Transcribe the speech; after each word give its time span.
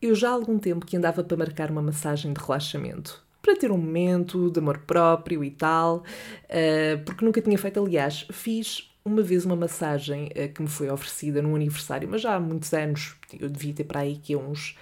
Eu 0.00 0.14
já 0.14 0.28
há 0.28 0.32
algum 0.32 0.58
tempo 0.58 0.86
que 0.86 0.96
andava 0.96 1.24
para 1.24 1.36
marcar 1.36 1.70
uma 1.70 1.82
massagem 1.82 2.32
de 2.32 2.40
relaxamento. 2.40 3.24
Para 3.42 3.56
ter 3.56 3.70
um 3.72 3.78
momento 3.78 4.50
de 4.50 4.58
amor 4.58 4.78
próprio 4.78 5.42
e 5.42 5.50
tal, 5.50 5.98
uh, 5.98 7.04
porque 7.04 7.24
nunca 7.24 7.40
tinha 7.40 7.58
feito. 7.58 7.82
Aliás, 7.82 8.26
fiz 8.30 8.90
uma 9.04 9.22
vez 9.22 9.44
uma 9.44 9.56
massagem 9.56 10.26
uh, 10.26 10.52
que 10.52 10.62
me 10.62 10.68
foi 10.68 10.90
oferecida 10.90 11.42
num 11.42 11.56
aniversário, 11.56 12.08
mas 12.08 12.20
já 12.20 12.34
há 12.34 12.40
muitos 12.40 12.72
anos, 12.72 13.16
eu 13.38 13.48
devia 13.48 13.74
ter 13.74 13.84
para 13.84 14.00
aí 14.00 14.16
que 14.16 14.36
uns 14.36 14.76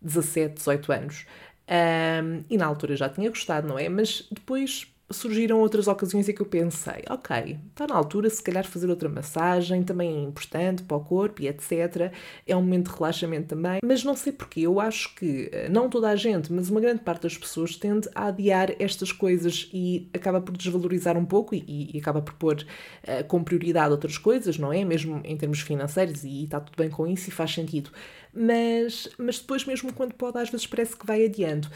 17, 0.00 0.54
18 0.54 0.92
anos. 0.92 1.26
Um, 1.68 2.44
e 2.50 2.56
na 2.56 2.66
altura 2.66 2.96
já 2.96 3.08
tinha 3.08 3.28
gostado, 3.28 3.68
não 3.68 3.78
é? 3.78 3.88
Mas 3.88 4.26
depois 4.30 4.92
surgiram 5.10 5.60
outras 5.60 5.86
ocasiões 5.86 6.28
em 6.28 6.34
que 6.34 6.40
eu 6.40 6.46
pensei, 6.46 7.04
ok, 7.08 7.58
está 7.70 7.86
na 7.86 7.94
altura 7.94 8.30
se 8.30 8.42
calhar 8.42 8.64
fazer 8.66 8.88
outra 8.88 9.08
massagem, 9.08 9.82
também 9.82 10.16
é 10.16 10.22
importante 10.22 10.82
para 10.82 10.96
o 10.96 11.00
corpo 11.00 11.42
e 11.42 11.48
etc. 11.48 12.12
É 12.46 12.56
um 12.56 12.62
momento 12.62 12.90
de 12.90 12.96
relaxamento 12.96 13.48
também, 13.48 13.78
mas 13.84 14.04
não 14.04 14.16
sei 14.16 14.32
porquê, 14.32 14.60
eu 14.62 14.80
acho 14.80 15.14
que 15.14 15.50
eh, 15.52 15.68
não 15.68 15.88
toda 15.88 16.08
a 16.08 16.16
gente, 16.16 16.52
mas 16.52 16.70
uma 16.70 16.80
grande 16.80 17.00
parte 17.02 17.22
das 17.22 17.36
pessoas 17.36 17.76
tende 17.76 18.08
a 18.14 18.26
adiar 18.26 18.74
estas 18.78 19.12
coisas 19.12 19.68
e 19.72 20.08
acaba 20.14 20.40
por 20.40 20.56
desvalorizar 20.56 21.16
um 21.16 21.24
pouco 21.24 21.54
e, 21.54 21.90
e 21.94 21.98
acaba 21.98 22.22
por 22.22 22.34
pôr 22.34 22.56
uh, 22.56 23.24
com 23.28 23.42
prioridade 23.44 23.90
outras 23.92 24.18
coisas, 24.18 24.58
não 24.58 24.72
é? 24.72 24.84
Mesmo 24.84 25.20
em 25.24 25.36
termos 25.36 25.60
financeiros 25.60 26.24
e 26.24 26.44
está 26.44 26.60
tudo 26.60 26.76
bem 26.76 26.90
com 26.90 27.06
isso 27.06 27.28
e 27.28 27.32
faz 27.32 27.52
sentido. 27.52 27.90
Mas, 28.32 29.08
mas 29.18 29.38
depois 29.38 29.64
mesmo 29.64 29.92
quando 29.92 30.14
pode 30.14 30.38
às 30.38 30.48
vezes 30.48 30.66
parece 30.66 30.96
que 30.96 31.06
vai 31.06 31.24
adiando. 31.24 31.68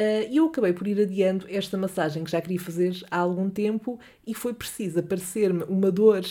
Uh, 0.00 0.24
e 0.30 0.38
eu 0.38 0.46
acabei 0.46 0.72
por 0.72 0.88
ir 0.88 0.98
adiando 0.98 1.44
esta 1.50 1.76
massagem 1.76 2.24
que 2.24 2.30
já 2.30 2.40
queria 2.40 2.58
fazer 2.58 3.04
há 3.10 3.18
algum 3.18 3.50
tempo 3.50 4.00
e 4.26 4.32
foi 4.32 4.54
preciso 4.54 5.00
aparecer-me 5.00 5.62
uma 5.64 5.92
dor 5.92 6.22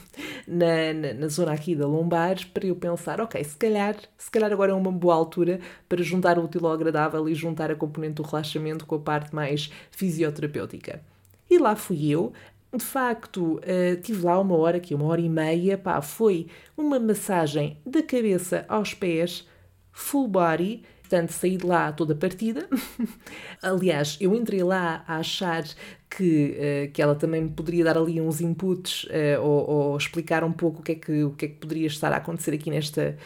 na, 0.48 0.94
na, 0.94 1.12
na, 1.12 1.28
zona 1.28 1.52
aqui 1.52 1.76
da 1.76 1.86
lombar 1.86 2.38
para 2.54 2.66
eu 2.66 2.74
pensar, 2.74 3.20
ok, 3.20 3.44
se 3.44 3.54
calhar, 3.58 3.94
se 4.16 4.30
calhar 4.30 4.50
agora 4.50 4.72
é 4.72 4.74
uma 4.74 4.90
boa 4.90 5.14
altura 5.14 5.60
para 5.86 6.02
juntar 6.02 6.38
o 6.38 6.44
útil 6.44 6.66
ao 6.66 6.72
agradável 6.72 7.28
e 7.28 7.34
juntar 7.34 7.70
a 7.70 7.76
componente 7.76 8.14
do 8.14 8.22
relaxamento 8.22 8.86
com 8.86 8.94
a 8.94 9.00
parte 9.00 9.34
mais 9.34 9.70
fisioterapêutica. 9.90 11.02
E 11.50 11.58
lá 11.58 11.76
fui 11.76 12.08
eu, 12.08 12.32
de 12.74 12.84
facto, 12.84 13.56
uh, 13.58 14.00
tive 14.00 14.24
lá 14.24 14.40
uma 14.40 14.56
hora, 14.56 14.78
aqui 14.78 14.94
uma 14.94 15.04
hora 15.04 15.20
e 15.20 15.28
meia, 15.28 15.76
pá, 15.76 16.00
foi 16.00 16.46
uma 16.74 16.98
massagem 16.98 17.76
da 17.84 18.02
cabeça 18.02 18.64
aos 18.66 18.94
pés, 18.94 19.46
full 19.92 20.26
body, 20.26 20.82
Portanto, 21.10 21.32
saí 21.32 21.56
de 21.56 21.66
lá 21.66 21.90
toda 21.90 22.14
partida. 22.14 22.68
Aliás, 23.60 24.16
eu 24.20 24.32
entrei 24.32 24.62
lá 24.62 25.02
a 25.08 25.16
achar 25.16 25.64
que, 26.08 26.56
uh, 26.56 26.92
que 26.92 27.02
ela 27.02 27.16
também 27.16 27.42
me 27.42 27.50
poderia 27.50 27.82
dar 27.82 27.98
ali 27.98 28.20
uns 28.20 28.40
inputs 28.40 29.04
uh, 29.06 29.42
ou, 29.42 29.70
ou, 29.70 29.96
explicar 29.96 30.44
um 30.44 30.52
pouco 30.52 30.78
o 30.78 30.82
que, 30.84 30.92
é 30.92 30.94
que, 30.94 31.24
o 31.24 31.32
que 31.32 31.46
é 31.46 31.48
que 31.48 31.56
poderia 31.56 31.88
estar 31.88 32.12
a 32.12 32.18
acontecer 32.18 32.54
aqui 32.54 32.70
nesta, 32.70 33.18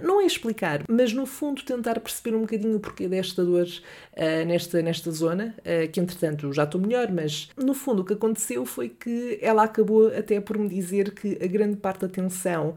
não 0.00 0.20
é 0.20 0.26
explicar, 0.26 0.84
mas 0.88 1.12
no 1.12 1.26
fundo 1.26 1.62
tentar 1.62 2.00
perceber 2.00 2.36
um 2.36 2.42
bocadinho 2.42 2.76
o 2.76 2.80
porquê 2.80 3.08
desta 3.08 3.44
dor 3.44 3.66
uh, 3.66 4.46
nesta, 4.46 4.80
nesta 4.80 5.10
zona, 5.10 5.54
uh, 5.58 5.90
que 5.90 6.00
entretanto 6.00 6.52
já 6.52 6.64
estou 6.64 6.80
melhor, 6.80 7.10
mas 7.10 7.50
no 7.56 7.74
fundo 7.74 8.02
o 8.02 8.04
que 8.04 8.14
aconteceu 8.14 8.64
foi 8.64 8.88
que 8.88 9.38
ela 9.42 9.64
acabou 9.64 10.08
até 10.08 10.40
por 10.40 10.56
me 10.58 10.68
dizer 10.68 11.12
que 11.12 11.38
a 11.42 11.46
grande 11.46 11.76
parte 11.76 12.00
da 12.00 12.08
tensão 12.08 12.70
uh, 12.70 12.76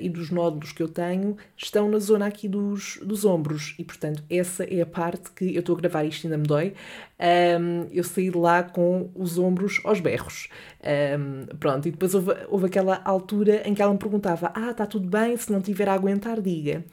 e 0.00 0.08
dos 0.08 0.30
nódulos 0.30 0.72
que 0.72 0.82
eu 0.82 0.88
tenho 0.88 1.36
estão 1.56 1.88
na 1.88 1.98
zona 1.98 2.26
aqui 2.26 2.48
dos, 2.48 2.98
dos 3.02 3.24
ombros 3.24 3.74
e 3.78 3.84
portanto 3.84 4.22
essa 4.30 4.64
é 4.64 4.80
a 4.80 4.86
parte 4.86 5.30
que 5.32 5.54
eu 5.54 5.60
estou 5.60 5.76
a 5.76 5.78
gravar 5.80 6.04
isto 6.04 6.26
ainda 6.26 6.38
me 6.38 6.46
dói. 6.46 6.74
Um, 7.18 7.86
eu 7.92 8.02
saí 8.02 8.30
de 8.30 8.36
lá 8.36 8.62
com 8.62 9.10
os 9.14 9.38
ombros 9.38 9.80
aos 9.84 10.00
berros. 10.00 10.48
Um, 10.82 11.46
pronto, 11.56 11.86
e 11.86 11.90
depois 11.90 12.14
houve, 12.14 12.32
houve 12.48 12.66
aquela 12.66 13.00
altura 13.04 13.62
em 13.68 13.74
que 13.74 13.82
ela 13.82 13.92
me 13.92 13.98
perguntava: 13.98 14.52
Ah, 14.54 14.70
está 14.70 14.86
tudo 14.86 15.08
bem, 15.08 15.36
se 15.36 15.52
não 15.52 15.60
tiver 15.60 15.88
a 15.88 15.94
aguentar, 15.94 16.40
diga. 16.40 16.84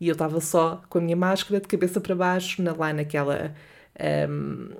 E 0.00 0.08
eu 0.08 0.12
estava 0.12 0.40
só 0.40 0.82
com 0.88 0.98
a 0.98 1.00
minha 1.00 1.16
máscara 1.16 1.60
de 1.60 1.68
cabeça 1.68 2.00
para 2.00 2.14
baixo, 2.14 2.62
na, 2.62 2.72
lá 2.72 2.92
naquela. 2.92 3.54
Um, 4.28 4.70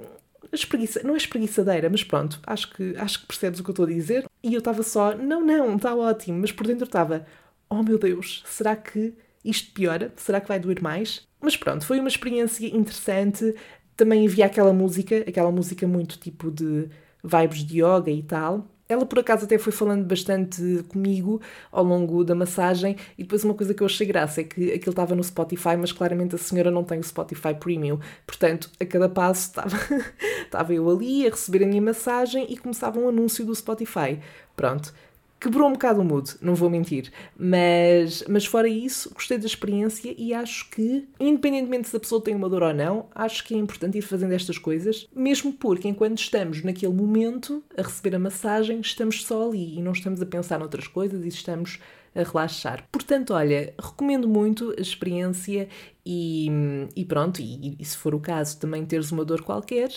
espreguiça, 0.52 1.00
não 1.04 1.14
é 1.14 1.16
espreguiçadeira, 1.16 1.90
mas 1.90 2.02
pronto, 2.02 2.40
acho 2.46 2.72
que, 2.72 2.96
acho 2.96 3.20
que 3.20 3.26
percebes 3.26 3.60
o 3.60 3.64
que 3.64 3.70
eu 3.70 3.72
estou 3.72 3.84
a 3.84 3.88
dizer. 3.88 4.24
E 4.42 4.54
eu 4.54 4.58
estava 4.58 4.82
só, 4.82 5.14
não, 5.16 5.44
não, 5.44 5.76
está 5.76 5.94
ótimo, 5.94 6.38
mas 6.40 6.52
por 6.52 6.66
dentro 6.66 6.84
estava, 6.84 7.26
oh 7.68 7.82
meu 7.82 7.98
Deus, 7.98 8.42
será 8.46 8.76
que 8.76 9.14
isto 9.44 9.72
piora? 9.72 10.12
Será 10.16 10.40
que 10.40 10.48
vai 10.48 10.58
doer 10.58 10.82
mais? 10.82 11.26
Mas 11.40 11.56
pronto, 11.56 11.84
foi 11.84 12.00
uma 12.00 12.08
experiência 12.08 12.66
interessante. 12.66 13.54
Também 13.98 14.24
havia 14.28 14.46
aquela 14.46 14.72
música, 14.72 15.24
aquela 15.26 15.50
música 15.50 15.84
muito 15.84 16.20
tipo 16.20 16.52
de 16.52 16.88
vibes 17.22 17.64
de 17.64 17.82
yoga 17.82 18.12
e 18.12 18.22
tal. 18.22 18.64
Ela, 18.88 19.04
por 19.04 19.18
acaso, 19.18 19.44
até 19.44 19.58
foi 19.58 19.72
falando 19.72 20.04
bastante 20.06 20.84
comigo 20.88 21.42
ao 21.72 21.82
longo 21.82 22.22
da 22.22 22.32
massagem. 22.32 22.94
E 23.18 23.24
depois, 23.24 23.42
uma 23.42 23.54
coisa 23.54 23.74
que 23.74 23.82
eu 23.82 23.86
achei 23.86 24.06
graça 24.06 24.40
é 24.40 24.44
que 24.44 24.72
aquilo 24.72 24.92
estava 24.92 25.16
no 25.16 25.24
Spotify, 25.24 25.76
mas 25.76 25.90
claramente 25.90 26.36
a 26.36 26.38
senhora 26.38 26.70
não 26.70 26.84
tem 26.84 27.00
o 27.00 27.02
Spotify 27.02 27.54
Premium. 27.58 27.98
Portanto, 28.24 28.70
a 28.78 28.86
cada 28.86 29.08
passo 29.08 29.48
estava, 29.48 29.76
estava 30.46 30.72
eu 30.72 30.88
ali 30.88 31.26
a 31.26 31.30
receber 31.30 31.64
a 31.64 31.66
minha 31.66 31.82
massagem 31.82 32.46
e 32.48 32.56
começava 32.56 33.00
um 33.00 33.08
anúncio 33.08 33.44
do 33.44 33.52
Spotify. 33.52 34.20
Pronto 34.54 34.94
quebrou 35.40 35.68
um 35.68 35.72
bocado 35.72 36.00
o 36.00 36.04
mood, 36.04 36.36
não 36.40 36.54
vou 36.54 36.68
mentir. 36.68 37.12
Mas, 37.36 38.24
mas 38.28 38.44
fora 38.44 38.68
isso, 38.68 39.12
gostei 39.14 39.38
da 39.38 39.46
experiência 39.46 40.14
e 40.16 40.34
acho 40.34 40.68
que, 40.70 41.08
independentemente 41.18 41.88
se 41.88 41.96
a 41.96 42.00
pessoa 42.00 42.22
tem 42.22 42.34
uma 42.34 42.48
dor 42.48 42.62
ou 42.62 42.74
não, 42.74 43.06
acho 43.14 43.44
que 43.44 43.54
é 43.54 43.58
importante 43.58 43.98
ir 43.98 44.02
fazendo 44.02 44.32
estas 44.32 44.58
coisas, 44.58 45.08
mesmo 45.14 45.52
porque 45.52 45.88
enquanto 45.88 46.18
estamos 46.18 46.62
naquele 46.62 46.92
momento 46.92 47.62
a 47.76 47.82
receber 47.82 48.16
a 48.16 48.18
massagem, 48.18 48.80
estamos 48.80 49.24
só 49.24 49.48
ali 49.48 49.78
e 49.78 49.82
não 49.82 49.92
estamos 49.92 50.20
a 50.20 50.26
pensar 50.26 50.58
noutras 50.58 50.86
coisas 50.86 51.24
e 51.24 51.28
estamos 51.28 51.78
a 52.14 52.22
relaxar. 52.22 52.84
Portanto, 52.90 53.32
olha, 53.32 53.74
recomendo 53.78 54.28
muito 54.28 54.74
a 54.76 54.80
experiência 54.80 55.68
e, 56.04 56.48
e 56.96 57.04
pronto, 57.04 57.40
e, 57.40 57.76
e 57.78 57.84
se 57.84 57.96
for 57.96 58.14
o 58.14 58.20
caso 58.20 58.58
também 58.58 58.84
teres 58.84 59.12
uma 59.12 59.24
dor 59.24 59.42
qualquer, 59.42 59.90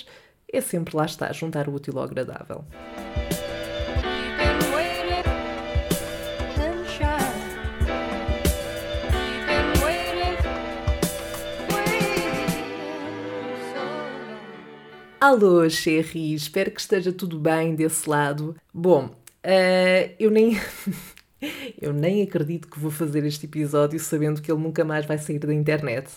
é 0.52 0.62
sempre 0.62 0.96
lá 0.96 1.06
estar, 1.06 1.34
juntar 1.34 1.68
o 1.70 1.74
útil 1.74 1.98
ao 1.98 2.04
agradável. 2.04 2.66
Alô, 15.22 15.70
Sherry, 15.70 16.34
espero 16.34 16.72
que 16.72 16.82
esteja 16.82 17.14
tudo 17.14 17.38
bem 17.38 17.76
desse 17.76 18.10
lado. 18.10 18.56
Bom, 18.74 19.06
uh, 19.06 20.16
eu 20.18 20.32
nem. 20.32 20.60
eu 21.80 21.94
nem 21.94 22.24
acredito 22.24 22.68
que 22.68 22.80
vou 22.80 22.90
fazer 22.90 23.24
este 23.24 23.46
episódio 23.46 24.00
sabendo 24.00 24.42
que 24.42 24.52
ele 24.52 24.60
nunca 24.60 24.84
mais 24.84 25.06
vai 25.06 25.20
sair 25.20 25.38
da 25.38 25.54
internet. 25.54 26.10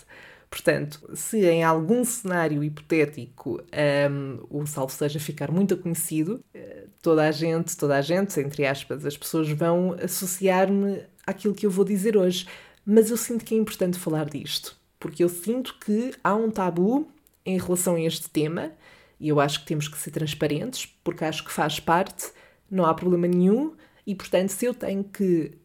Portanto, 0.49 1.07
se 1.13 1.45
em 1.45 1.63
algum 1.63 2.03
cenário 2.03 2.63
hipotético 2.63 3.61
um, 3.61 3.65
ehm, 3.71 4.39
o 4.49 4.65
salvo 4.65 4.91
seja 4.91 5.19
ficar 5.19 5.51
muito 5.51 5.77
conhecido, 5.77 6.43
eh, 6.51 6.85
toda 6.99 7.27
a 7.27 7.31
gente, 7.31 7.77
toda 7.77 7.97
a 7.97 8.01
gente, 8.01 8.39
entre 8.39 8.65
aspas, 8.65 9.05
as 9.05 9.15
pessoas 9.15 9.47
vão 9.51 9.95
associar-me 10.01 11.03
àquilo 11.27 11.53
que 11.53 11.67
eu 11.67 11.69
vou 11.69 11.85
dizer 11.85 12.17
hoje. 12.17 12.47
Mas 12.83 13.11
eu 13.11 13.17
sinto 13.17 13.45
que 13.45 13.53
é 13.53 13.57
importante 13.59 13.99
falar 13.99 14.25
disto, 14.25 14.75
porque 14.99 15.23
eu 15.23 15.29
sinto 15.29 15.77
que 15.79 16.11
há 16.23 16.33
um 16.33 16.49
tabu 16.49 17.07
em 17.45 17.59
relação 17.59 17.93
a 17.95 18.01
este 18.01 18.29
tema 18.29 18.71
e 19.19 19.29
eu 19.29 19.39
acho 19.39 19.61
que 19.61 19.65
temos 19.65 19.87
que 19.87 19.97
ser 19.97 20.11
transparentes, 20.11 20.85
porque 21.03 21.23
acho 21.23 21.43
que 21.43 21.51
faz 21.51 21.79
parte, 21.79 22.31
não 22.69 22.85
há 22.85 22.93
problema 22.93 23.27
nenhum. 23.27 23.75
E, 24.05 24.13
portanto, 24.13 24.49
se 24.49 24.65
eu 24.65 24.73
tenho 24.73 25.03
que 25.03 25.57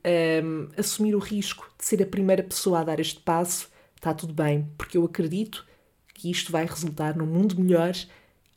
um, 0.42 0.68
assumir 0.78 1.14
o 1.14 1.18
risco 1.18 1.70
de 1.78 1.84
ser 1.84 2.02
a 2.02 2.06
primeira 2.06 2.42
pessoa 2.42 2.80
a 2.80 2.84
dar 2.84 2.98
este 3.00 3.20
passo, 3.20 3.68
está 3.96 4.14
tudo 4.14 4.32
bem, 4.32 4.66
porque 4.78 4.96
eu 4.96 5.04
acredito 5.04 5.66
que 6.14 6.30
isto 6.30 6.50
vai 6.50 6.64
resultar 6.64 7.16
num 7.16 7.26
mundo 7.26 7.60
melhor 7.60 7.92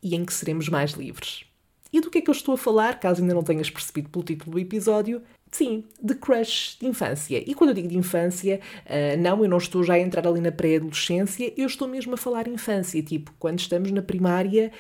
e 0.02 0.16
em 0.16 0.24
que 0.24 0.34
seremos 0.34 0.70
mais 0.70 0.92
livres. 0.92 1.46
E 1.92 2.02
do 2.02 2.10
que 2.10 2.18
é 2.18 2.22
que 2.22 2.30
eu 2.30 2.34
estou 2.34 2.56
a 2.56 2.58
falar, 2.58 3.00
caso 3.00 3.22
ainda 3.22 3.34
não 3.34 3.44
tenhas 3.44 3.70
percebido 3.70 4.10
pelo 4.10 4.26
título 4.26 4.52
do 4.52 4.60
episódio? 4.60 5.22
Sim, 5.54 5.84
de 6.02 6.16
crush 6.16 6.78
de 6.80 6.88
infância. 6.88 7.38
E 7.48 7.54
quando 7.54 7.70
eu 7.70 7.76
digo 7.76 7.88
de 7.88 7.96
infância, 7.96 8.60
uh, 8.88 9.22
não, 9.22 9.44
eu 9.44 9.48
não 9.48 9.60
estou 9.60 9.84
já 9.84 9.94
a 9.94 10.00
entrar 10.00 10.28
ali 10.28 10.42
na 10.42 10.52
pré-adolescência, 10.52 11.54
eu 11.56 11.68
estou 11.68 11.88
mesmo 11.88 12.16
a 12.16 12.18
falar 12.18 12.48
infância, 12.48 13.02
tipo, 13.04 13.32
quando 13.38 13.60
estamos 13.60 13.92
na 13.92 14.02
primária 14.02 14.72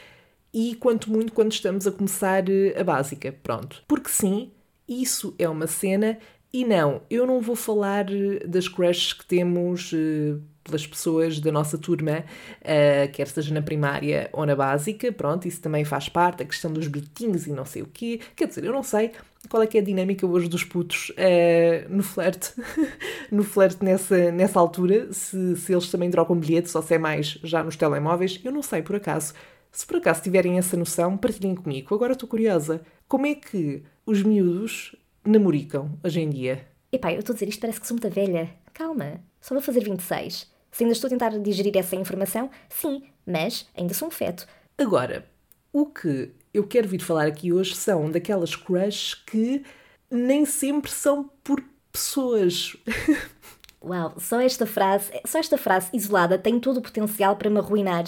e 0.51 0.73
quanto 0.75 1.11
muito 1.11 1.31
quando 1.31 1.51
estamos 1.51 1.85
a 1.85 1.91
começar 1.91 2.43
uh, 2.49 2.79
a 2.79 2.83
básica. 2.83 3.31
Pronto. 3.43 3.83
Porque 3.87 4.09
sim, 4.09 4.49
isso 4.87 5.35
é 5.37 5.47
uma 5.47 5.67
cena 5.67 6.17
e 6.51 6.65
não, 6.65 7.01
eu 7.07 7.27
não 7.27 7.39
vou 7.39 7.55
falar 7.55 8.05
eh, 8.11 8.45
das 8.47 8.67
crushes 8.67 9.13
que 9.13 9.25
temos 9.25 9.91
uh, 9.93 10.41
pelas 10.63 10.87
pessoas 10.87 11.39
da 11.39 11.51
nossa 11.51 11.77
turma, 11.77 12.23
uh, 12.61 13.11
quer 13.11 13.27
seja 13.27 13.53
na 13.53 13.61
primária 13.61 14.29
ou 14.31 14.45
na 14.45 14.55
básica, 14.55 15.11
pronto, 15.11 15.47
isso 15.47 15.61
também 15.61 15.83
faz 15.83 16.07
parte, 16.07 16.43
a 16.43 16.45
questão 16.45 16.71
dos 16.71 16.87
bilhetinhos 16.87 17.45
e 17.47 17.51
não 17.51 17.65
sei 17.65 17.81
o 17.81 17.87
quê. 17.87 18.19
Quer 18.35 18.47
dizer, 18.47 18.63
eu 18.63 18.71
não 18.71 18.83
sei 18.83 19.11
qual 19.49 19.61
é 19.61 19.67
que 19.67 19.77
é 19.77 19.81
a 19.81 19.83
dinâmica 19.83 20.25
hoje 20.25 20.47
dos 20.47 20.63
putos 20.63 21.09
uh, 21.11 21.89
no 21.89 22.03
flerte, 22.03 22.53
no 23.31 23.43
flerte 23.43 23.83
nessa, 23.83 24.31
nessa 24.31 24.59
altura, 24.59 25.11
se, 25.11 25.55
se 25.57 25.73
eles 25.73 25.89
também 25.89 26.09
trocam 26.09 26.35
bilhetes 26.35 26.73
ou 26.75 26.81
se 26.81 26.95
é 26.95 26.97
mais 26.97 27.39
já 27.43 27.63
nos 27.63 27.75
telemóveis, 27.75 28.39
eu 28.43 28.51
não 28.51 28.61
sei, 28.61 28.81
por 28.81 28.95
acaso. 28.95 29.33
Se 29.71 29.87
por 29.87 29.97
acaso 29.97 30.21
tiverem 30.21 30.59
essa 30.59 30.77
noção, 30.77 31.17
partilhem 31.17 31.55
comigo. 31.55 31.95
Agora 31.95 32.13
estou 32.13 32.29
curiosa. 32.29 32.81
Como 33.07 33.25
é 33.25 33.33
que 33.33 33.83
os 34.05 34.21
miúdos 34.21 34.95
namoricam 35.25 35.97
hoje 36.03 36.21
em 36.21 36.29
dia? 36.29 36.67
Epá, 36.91 37.11
eu 37.11 37.19
estou 37.19 37.33
a 37.33 37.35
dizer 37.35 37.49
isto, 37.49 37.59
parece 37.59 37.81
que 37.81 37.87
sou 37.87 37.97
muito 37.99 38.13
velha. 38.13 38.51
Calma, 38.71 39.19
só 39.41 39.55
vou 39.55 39.63
fazer 39.63 39.83
26. 39.83 40.52
Se 40.73 40.83
ainda 40.83 40.93
estou 40.93 41.07
a 41.07 41.11
tentar 41.11 41.29
digerir 41.37 41.77
essa 41.77 41.95
informação, 41.95 42.49
sim, 42.67 43.03
mas 43.25 43.67
ainda 43.77 43.93
sou 43.93 44.07
um 44.07 44.11
feto. 44.11 44.47
Agora, 44.75 45.25
o 45.71 45.85
que 45.85 46.31
eu 46.51 46.65
quero 46.67 46.87
vir 46.87 46.99
falar 46.99 47.27
aqui 47.27 47.53
hoje 47.53 47.75
são 47.75 48.09
daquelas 48.09 48.55
crushes 48.55 49.13
que 49.13 49.63
nem 50.09 50.45
sempre 50.45 50.89
são 50.91 51.29
por 51.43 51.63
pessoas. 51.91 52.75
Uau, 53.85 54.15
só 54.17 54.41
esta 54.41 54.65
frase, 54.65 55.11
só 55.27 55.37
esta 55.37 55.57
frase 55.57 55.89
isolada 55.93 56.39
tem 56.39 56.59
todo 56.59 56.77
o 56.77 56.81
potencial 56.81 57.35
para 57.35 57.49
me 57.49 57.59
arruinar 57.59 58.05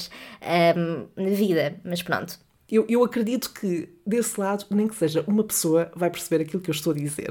um, 0.76 1.08
na 1.22 1.30
vida, 1.30 1.80
mas 1.84 2.02
pronto. 2.02 2.40
Eu, 2.68 2.84
eu 2.90 3.04
acredito 3.04 3.54
que 3.54 3.90
desse 4.06 4.40
lado, 4.40 4.66
nem 4.72 4.88
que 4.88 4.96
seja 4.96 5.24
uma 5.28 5.44
pessoa, 5.44 5.92
vai 5.96 6.10
perceber 6.10 6.44
aquilo 6.44 6.64
que 6.64 6.70
eu 6.70 6.74
estou 6.74 6.94
a 6.94 6.96
dizer. 6.96 7.30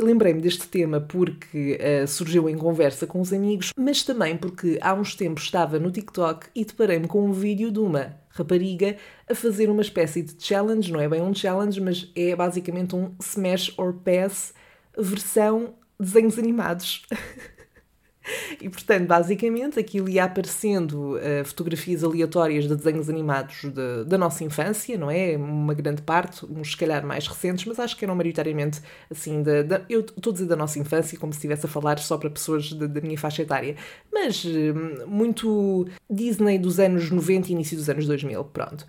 Lembrei-me 0.00 0.40
deste 0.40 0.68
tema 0.68 1.00
porque 1.00 1.78
uh, 1.80 2.06
surgiu 2.06 2.48
em 2.48 2.56
conversa 2.56 3.06
com 3.06 3.20
os 3.20 3.32
amigos, 3.32 3.72
mas 3.76 4.02
também 4.02 4.36
porque 4.36 4.78
há 4.80 4.94
uns 4.94 5.14
tempos 5.14 5.44
estava 5.44 5.78
no 5.78 5.90
TikTok 5.90 6.46
e 6.54 6.64
deparei-me 6.64 7.06
com 7.06 7.24
um 7.24 7.32
vídeo 7.32 7.70
de 7.70 7.78
uma 7.78 8.16
rapariga 8.30 8.96
a 9.28 9.34
fazer 9.34 9.68
uma 9.68 9.82
espécie 9.82 10.22
de 10.22 10.34
challenge, 10.38 10.92
não 10.92 11.00
é 11.00 11.08
bem 11.08 11.20
um 11.20 11.34
challenge, 11.34 11.80
mas 11.80 12.10
é 12.14 12.34
basicamente 12.36 12.94
um 12.94 13.12
smash 13.20 13.72
or 13.76 13.94
pass 13.94 14.54
versão 14.96 15.74
desenhos 15.98 16.38
animados. 16.38 17.02
E 18.60 18.68
portanto, 18.68 19.06
basicamente, 19.06 19.78
aquilo 19.78 20.08
ia 20.08 20.24
aparecendo 20.24 21.16
uh, 21.16 21.44
fotografias 21.44 22.02
aleatórias 22.02 22.66
de 22.66 22.74
desenhos 22.74 23.08
animados 23.08 23.62
de, 23.62 24.04
da 24.04 24.18
nossa 24.18 24.44
infância, 24.44 24.96
não 24.98 25.10
é? 25.10 25.36
Uma 25.36 25.74
grande 25.74 26.02
parte, 26.02 26.44
uns 26.46 26.72
se 26.72 26.76
calhar 26.76 27.04
mais 27.06 27.26
recentes, 27.26 27.64
mas 27.64 27.78
acho 27.78 27.96
que 27.96 28.04
eram 28.04 28.14
maioritariamente 28.14 28.80
assim, 29.10 29.42
da, 29.42 29.82
eu 29.88 30.00
estou 30.00 30.30
a 30.30 30.34
dizer 30.34 30.46
da 30.46 30.56
nossa 30.56 30.78
infância, 30.78 31.18
como 31.18 31.32
se 31.32 31.38
estivesse 31.38 31.66
a 31.66 31.68
falar 31.68 31.98
só 31.98 32.16
para 32.16 32.30
pessoas 32.30 32.72
da, 32.72 33.00
minha 33.00 33.18
faixa 33.18 33.42
etária, 33.42 33.76
mas 34.12 34.44
uh, 34.44 35.06
muito 35.06 35.86
Disney 36.10 36.58
dos 36.58 36.80
anos 36.80 37.10
90 37.10 37.48
e 37.48 37.52
início 37.52 37.76
dos 37.76 37.88
anos 37.88 38.06
2000, 38.06 38.44
pronto. 38.46 38.86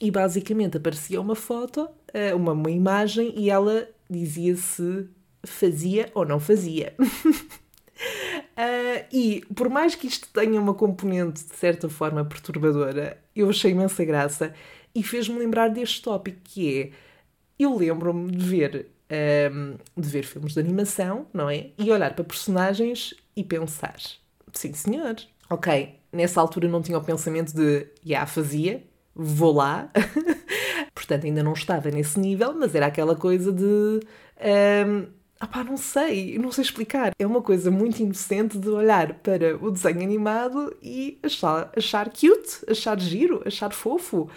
E 0.00 0.10
basicamente 0.10 0.76
aparecia 0.76 1.20
uma 1.20 1.36
foto, 1.36 1.82
uh, 1.82 2.36
uma, 2.36 2.52
uma 2.52 2.70
imagem, 2.70 3.32
e 3.36 3.50
ela 3.50 3.88
dizia 4.10 4.56
se 4.56 5.06
fazia 5.44 6.10
ou 6.14 6.24
não 6.24 6.40
fazia. 6.40 6.94
Uh, 8.52 9.06
e 9.12 9.44
por 9.54 9.68
mais 9.68 9.94
que 9.94 10.06
isto 10.06 10.28
tenha 10.28 10.60
uma 10.60 10.74
componente 10.74 11.44
de 11.44 11.56
certa 11.56 11.88
forma 11.88 12.24
perturbadora, 12.24 13.18
eu 13.34 13.48
achei 13.48 13.70
imensa 13.70 14.04
graça 14.04 14.54
e 14.94 15.02
fez-me 15.02 15.38
lembrar 15.38 15.68
deste 15.68 16.02
tópico 16.02 16.38
que 16.44 16.80
é 16.80 16.90
eu 17.58 17.76
lembro-me 17.76 18.30
de 18.30 18.44
ver 18.44 18.92
de 19.94 20.08
ver 20.08 20.24
filmes 20.24 20.54
de 20.54 20.60
animação, 20.60 21.26
não 21.34 21.50
é? 21.50 21.66
E 21.76 21.90
olhar 21.90 22.14
para 22.14 22.24
personagens 22.24 23.14
e 23.36 23.44
pensar, 23.44 23.96
sim 24.52 24.72
senhor, 24.72 25.16
ok, 25.50 25.98
nessa 26.10 26.40
altura 26.40 26.68
não 26.68 26.80
tinha 26.80 26.96
o 26.98 27.04
pensamento 27.04 27.54
de, 27.54 27.80
já 27.80 27.86
yeah, 28.06 28.26
fazia, 28.26 28.82
vou 29.14 29.52
lá. 29.52 29.90
Portanto, 30.94 31.24
ainda 31.24 31.42
não 31.42 31.52
estava 31.52 31.90
nesse 31.90 32.18
nível, 32.18 32.54
mas 32.54 32.74
era 32.74 32.86
aquela 32.86 33.16
coisa 33.16 33.52
de. 33.52 34.00
Ah 35.42 35.46
pá, 35.48 35.64
não 35.64 35.76
sei, 35.76 36.38
não 36.38 36.52
sei 36.52 36.62
explicar. 36.62 37.10
É 37.18 37.26
uma 37.26 37.42
coisa 37.42 37.68
muito 37.68 38.00
inocente 38.00 38.56
de 38.56 38.68
olhar 38.68 39.14
para 39.14 39.56
o 39.56 39.72
desenho 39.72 40.00
animado 40.00 40.72
e 40.80 41.18
achar, 41.20 41.68
achar 41.76 42.08
cute, 42.10 42.64
achar 42.68 42.98
giro, 43.00 43.42
achar 43.44 43.72
fofo. 43.72 44.30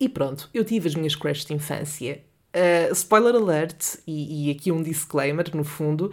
E 0.00 0.08
pronto, 0.08 0.48
eu 0.54 0.64
tive 0.64 0.88
as 0.88 0.94
minhas 0.94 1.14
crushes 1.14 1.44
de 1.44 1.52
infância. 1.52 2.24
Uh, 2.56 2.90
spoiler 2.94 3.34
alert, 3.34 3.96
e, 4.06 4.48
e, 4.48 4.50
aqui 4.50 4.72
um 4.72 4.82
disclaimer 4.82 5.54
no 5.54 5.64
fundo, 5.64 6.10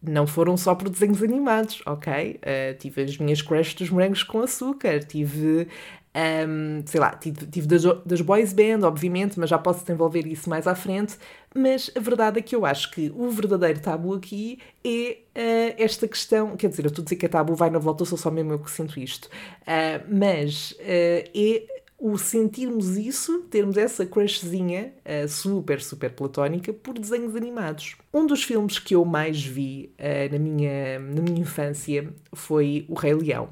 não 0.00 0.24
foram 0.24 0.56
só 0.56 0.72
por 0.76 0.88
desenhos 0.88 1.20
animados, 1.20 1.82
ok? 1.84 2.36
Uh, 2.36 2.78
tive 2.78 3.02
as 3.02 3.18
minhas 3.18 3.42
crushes 3.42 3.74
dos 3.74 3.90
morangos 3.90 4.22
com 4.22 4.40
açúcar, 4.40 5.00
tive 5.00 5.66
um, 6.14 6.82
sei 6.86 7.00
lá, 7.00 7.10
tive, 7.10 7.46
tive 7.46 7.66
das, 7.66 7.82
das, 8.06 8.20
boys 8.20 8.52
band, 8.52 8.86
obviamente, 8.86 9.38
mas 9.38 9.50
já 9.50 9.58
posso 9.58 9.80
desenvolver 9.80 10.26
isso 10.26 10.48
mais 10.48 10.66
à 10.66 10.74
frente. 10.74 11.16
Mas 11.54 11.90
a 11.96 12.00
verdade 12.00 12.38
é 12.38 12.42
que 12.42 12.54
eu 12.54 12.64
acho 12.64 12.90
que 12.92 13.12
o 13.14 13.28
verdadeiro 13.30 13.80
tabu 13.80 14.14
aqui 14.14 14.58
é 14.84 15.18
uh, 15.36 15.74
esta 15.76 16.06
questão. 16.06 16.56
Quer 16.56 16.68
dizer, 16.68 16.84
eu 16.84 16.88
estou 16.88 17.02
a 17.02 17.04
dizer 17.04 17.16
que 17.16 17.26
a 17.26 17.28
tabu 17.28 17.54
vai 17.54 17.70
na 17.70 17.78
volta, 17.78 18.04
sou 18.04 18.16
só 18.16 18.30
mesmo 18.30 18.52
eu 18.52 18.58
que 18.60 18.70
sinto 18.70 18.98
isto. 18.98 19.26
Uh, 19.62 20.04
mas 20.08 20.72
uh, 20.72 21.30
é 21.34 21.66
o 21.98 22.18
sentirmos 22.18 22.96
isso, 22.96 23.42
termos 23.50 23.76
essa 23.76 24.04
crushzinha 24.04 24.92
uh, 25.04 25.28
super, 25.28 25.80
super 25.80 26.12
platónica 26.12 26.72
por 26.72 26.98
desenhos 26.98 27.34
animados. 27.34 27.96
Um 28.12 28.26
dos 28.26 28.44
filmes 28.44 28.78
que 28.78 28.94
eu 28.94 29.04
mais 29.04 29.42
vi 29.44 29.92
uh, 29.98 30.32
na, 30.32 30.38
minha, 30.38 30.98
na 30.98 31.22
minha 31.22 31.40
infância 31.40 32.12
foi 32.32 32.84
O 32.88 32.94
Rei 32.94 33.14
Leão. 33.14 33.48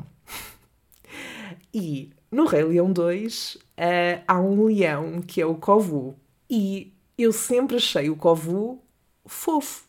e 1.75 2.11
no 2.33 2.47
Rei 2.47 2.65
Leão 2.65 2.91
2 2.91 3.55
uh, 3.55 3.61
eh, 3.77 4.23
há 4.27 4.41
um 4.41 4.65
leão 4.65 5.21
que 5.21 5.41
é 5.41 5.47
o 5.47 5.55
Kovu. 5.55 6.19
E 6.49 6.93
eu 7.17 7.33
sempre 7.33 7.77
achei 7.77 8.09
o 8.09 8.17
Kovu 8.17 8.83
fofo. 9.27 9.85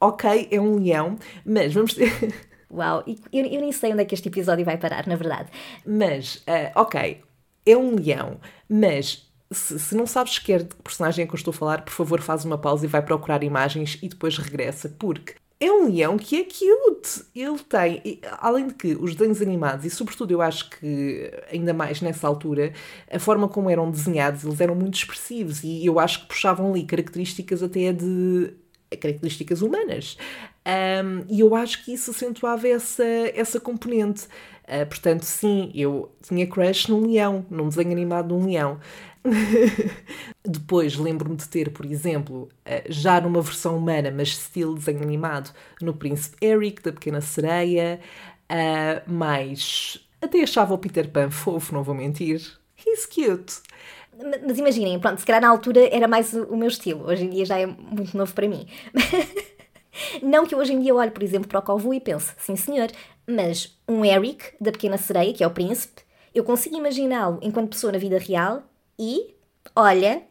Ok, 0.00 0.48
é 0.50 0.60
um 0.60 0.76
leão, 0.76 1.18
mas 1.44 1.74
vamos 1.74 1.94
ter. 1.94 2.12
Uau, 2.70 3.02
eu, 3.06 3.44
eu 3.44 3.60
nem 3.60 3.72
sei 3.72 3.92
onde 3.92 4.02
é 4.02 4.04
que 4.04 4.14
este 4.14 4.28
episódio 4.28 4.64
vai 4.64 4.78
parar, 4.78 5.06
na 5.06 5.16
verdade. 5.16 5.50
Mas, 5.84 6.36
uh, 6.36 6.70
ok, 6.76 7.20
é 7.66 7.76
um 7.76 7.96
leão, 7.96 8.38
mas 8.68 9.28
se, 9.50 9.78
se, 9.78 9.94
não 9.96 10.06
sabes 10.06 10.34
sequer 10.34 10.62
de 10.62 10.74
que 10.74 10.82
personagem 10.82 11.24
é 11.24 11.26
que 11.26 11.34
eu 11.34 11.38
estou 11.38 11.50
a 11.50 11.54
falar, 11.54 11.84
por 11.84 11.92
favor 11.92 12.20
faz 12.20 12.44
uma 12.44 12.58
pausa 12.58 12.84
e 12.84 12.88
vai 12.88 13.02
procurar 13.02 13.42
imagens 13.42 13.98
e 14.02 14.08
depois 14.08 14.36
regressa, 14.38 14.88
porque 14.98 15.34
é 15.60 15.72
um 15.72 15.90
leão 15.90 16.16
que 16.16 16.36
é 16.36 16.44
cute. 16.44 17.24
Ele 17.34 17.58
tem, 17.58 18.20
além 18.38 18.68
de 18.68 18.74
que 18.74 18.94
os 18.94 19.14
desenhos 19.14 19.42
animados, 19.42 19.84
e 19.84 19.90
sobretudo 19.90 20.30
eu 20.30 20.40
acho 20.40 20.70
que 20.70 21.30
ainda 21.50 21.74
mais 21.74 22.00
nessa 22.00 22.28
altura, 22.28 22.72
a 23.10 23.18
forma 23.18 23.48
como 23.48 23.68
eram 23.68 23.90
desenhados, 23.90 24.44
eles 24.44 24.60
eram 24.60 24.74
muito 24.74 24.94
expressivos 24.94 25.64
e 25.64 25.84
eu 25.84 25.98
acho 25.98 26.22
que 26.22 26.28
puxavam 26.28 26.70
ali 26.70 26.84
características 26.84 27.62
até 27.62 27.92
de 27.92 28.52
características 29.00 29.60
humanas. 29.60 30.16
Um, 30.66 31.24
e 31.28 31.40
eu 31.40 31.54
acho 31.54 31.84
que 31.84 31.92
isso 31.92 32.10
acentuava 32.10 32.68
essa, 32.68 33.04
essa 33.34 33.58
componente. 33.58 34.26
Uh, 34.64 34.86
portanto, 34.86 35.22
sim, 35.22 35.72
eu 35.74 36.12
tinha 36.22 36.46
crush 36.46 36.88
num 36.88 37.06
leão, 37.06 37.44
num 37.50 37.68
desenho 37.68 37.90
animado 37.90 38.28
de 38.28 38.34
um 38.34 38.46
leão. 38.46 38.78
Depois 40.44 40.96
lembro-me 40.96 41.36
de 41.36 41.48
ter, 41.48 41.70
por 41.70 41.84
exemplo, 41.84 42.48
uh, 42.66 42.82
já 42.88 43.20
numa 43.20 43.42
versão 43.42 43.76
humana, 43.76 44.10
mas 44.10 44.28
estilo 44.28 44.74
desenho 44.74 45.02
animado, 45.02 45.50
no 45.80 45.94
Príncipe 45.94 46.36
Eric, 46.44 46.82
da 46.82 46.92
Pequena 46.92 47.20
Sereia, 47.20 48.00
uh, 48.50 49.02
mas 49.06 50.00
até 50.20 50.42
achava 50.42 50.74
o 50.74 50.78
Peter 50.78 51.08
Pan 51.10 51.30
fofo, 51.30 51.74
não 51.74 51.82
vou 51.82 51.94
mentir. 51.94 52.40
He's 52.86 53.06
cute. 53.06 53.60
Mas 54.44 54.58
imaginem, 54.58 54.98
pronto, 54.98 55.20
se 55.20 55.26
calhar 55.26 55.40
na 55.40 55.48
altura 55.48 55.94
era 55.94 56.08
mais 56.08 56.32
o 56.34 56.56
meu 56.56 56.68
estilo, 56.68 57.06
hoje 57.06 57.24
em 57.24 57.30
dia 57.30 57.44
já 57.44 57.58
é 57.58 57.66
muito 57.66 58.16
novo 58.16 58.34
para 58.34 58.48
mim. 58.48 58.66
Não 60.22 60.46
que 60.46 60.54
hoje 60.54 60.72
em 60.72 60.80
dia 60.80 60.94
olhe, 60.94 61.10
por 61.10 61.22
exemplo, 61.22 61.48
para 61.48 61.58
o 61.58 61.62
Kovu 61.62 61.92
e 61.92 62.00
pense, 62.00 62.32
sim 62.38 62.54
senhor, 62.54 62.88
mas 63.26 63.76
um 63.88 64.04
Eric, 64.04 64.52
da 64.60 64.70
Pequena 64.70 64.96
Sereia, 64.96 65.32
que 65.32 65.42
é 65.42 65.46
o 65.46 65.50
príncipe, 65.50 66.02
eu 66.34 66.44
consigo 66.44 66.76
imaginá-lo 66.76 67.38
enquanto 67.42 67.70
pessoa 67.70 67.92
na 67.92 67.98
vida 67.98 68.18
real 68.18 68.62
e, 68.98 69.34
olha, 69.74 70.22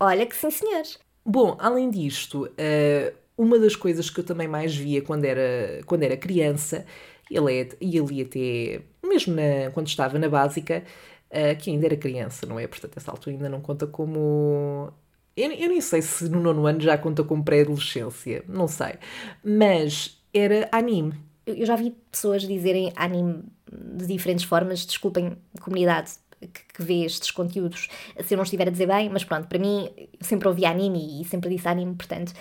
olha 0.00 0.26
que 0.26 0.36
sim 0.36 0.50
senhor. 0.50 0.82
Bom, 1.24 1.56
além 1.60 1.90
disto, 1.90 2.46
uh, 2.46 3.14
uma 3.36 3.58
das 3.58 3.76
coisas 3.76 4.10
que 4.10 4.20
eu 4.20 4.24
também 4.24 4.48
mais 4.48 4.74
via 4.74 5.02
quando 5.02 5.24
era, 5.24 5.82
quando 5.86 6.02
era 6.02 6.16
criança, 6.16 6.84
ele 7.30 7.60
é, 7.60 7.68
e 7.80 7.98
ali 7.98 8.22
até, 8.22 8.82
mesmo 9.06 9.34
na, 9.34 9.70
quando 9.72 9.86
estava 9.86 10.18
na 10.18 10.28
básica, 10.28 10.84
uh, 11.30 11.56
que 11.60 11.70
ainda 11.70 11.86
era 11.86 11.96
criança, 11.96 12.46
não 12.46 12.58
é? 12.58 12.66
Portanto, 12.66 12.96
essa 12.96 13.10
altura 13.10 13.36
ainda 13.36 13.48
não 13.48 13.60
conta 13.60 13.86
como 13.86 14.92
eu, 15.36 15.50
eu 15.52 15.68
nem 15.68 15.80
sei 15.80 16.02
se 16.02 16.28
no 16.28 16.40
nono 16.40 16.66
ano 16.66 16.80
já 16.80 16.96
conta 16.98 17.24
como 17.24 17.44
pré-adolescência, 17.44 18.44
não 18.48 18.68
sei. 18.68 18.94
Mas 19.42 20.22
era 20.32 20.68
anime. 20.72 21.14
Eu 21.46 21.66
já 21.66 21.74
vi 21.76 21.90
pessoas 22.10 22.42
dizerem 22.42 22.92
anime 22.96 23.44
de 23.70 24.06
diferentes 24.06 24.44
formas, 24.44 24.84
desculpem, 24.84 25.36
comunidade 25.60 26.12
que, 26.48 26.82
vê 26.82 27.04
estes 27.04 27.30
conteúdos, 27.30 27.88
se 28.24 28.34
eu 28.34 28.36
não 28.36 28.44
estiver 28.44 28.68
a 28.68 28.70
dizer 28.70 28.86
bem, 28.86 29.08
mas 29.08 29.24
pronto, 29.24 29.48
para 29.48 29.58
mim 29.58 29.88
sempre 30.20 30.48
ouvi 30.48 30.64
anime 30.64 31.20
e 31.20 31.24
sempre 31.24 31.50
disse 31.50 31.68
anime, 31.68 31.94
portanto. 31.94 32.32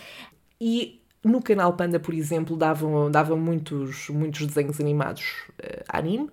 E 0.59 1.01
no 1.23 1.41
canal 1.41 1.73
Panda, 1.73 1.99
por 1.99 2.13
exemplo, 2.13 2.57
davam, 2.57 3.09
davam 3.11 3.37
muitos, 3.37 4.09
muitos 4.09 4.45
desenhos 4.45 4.79
animados 4.79 5.23
uh, 5.51 5.83
anime. 5.87 6.29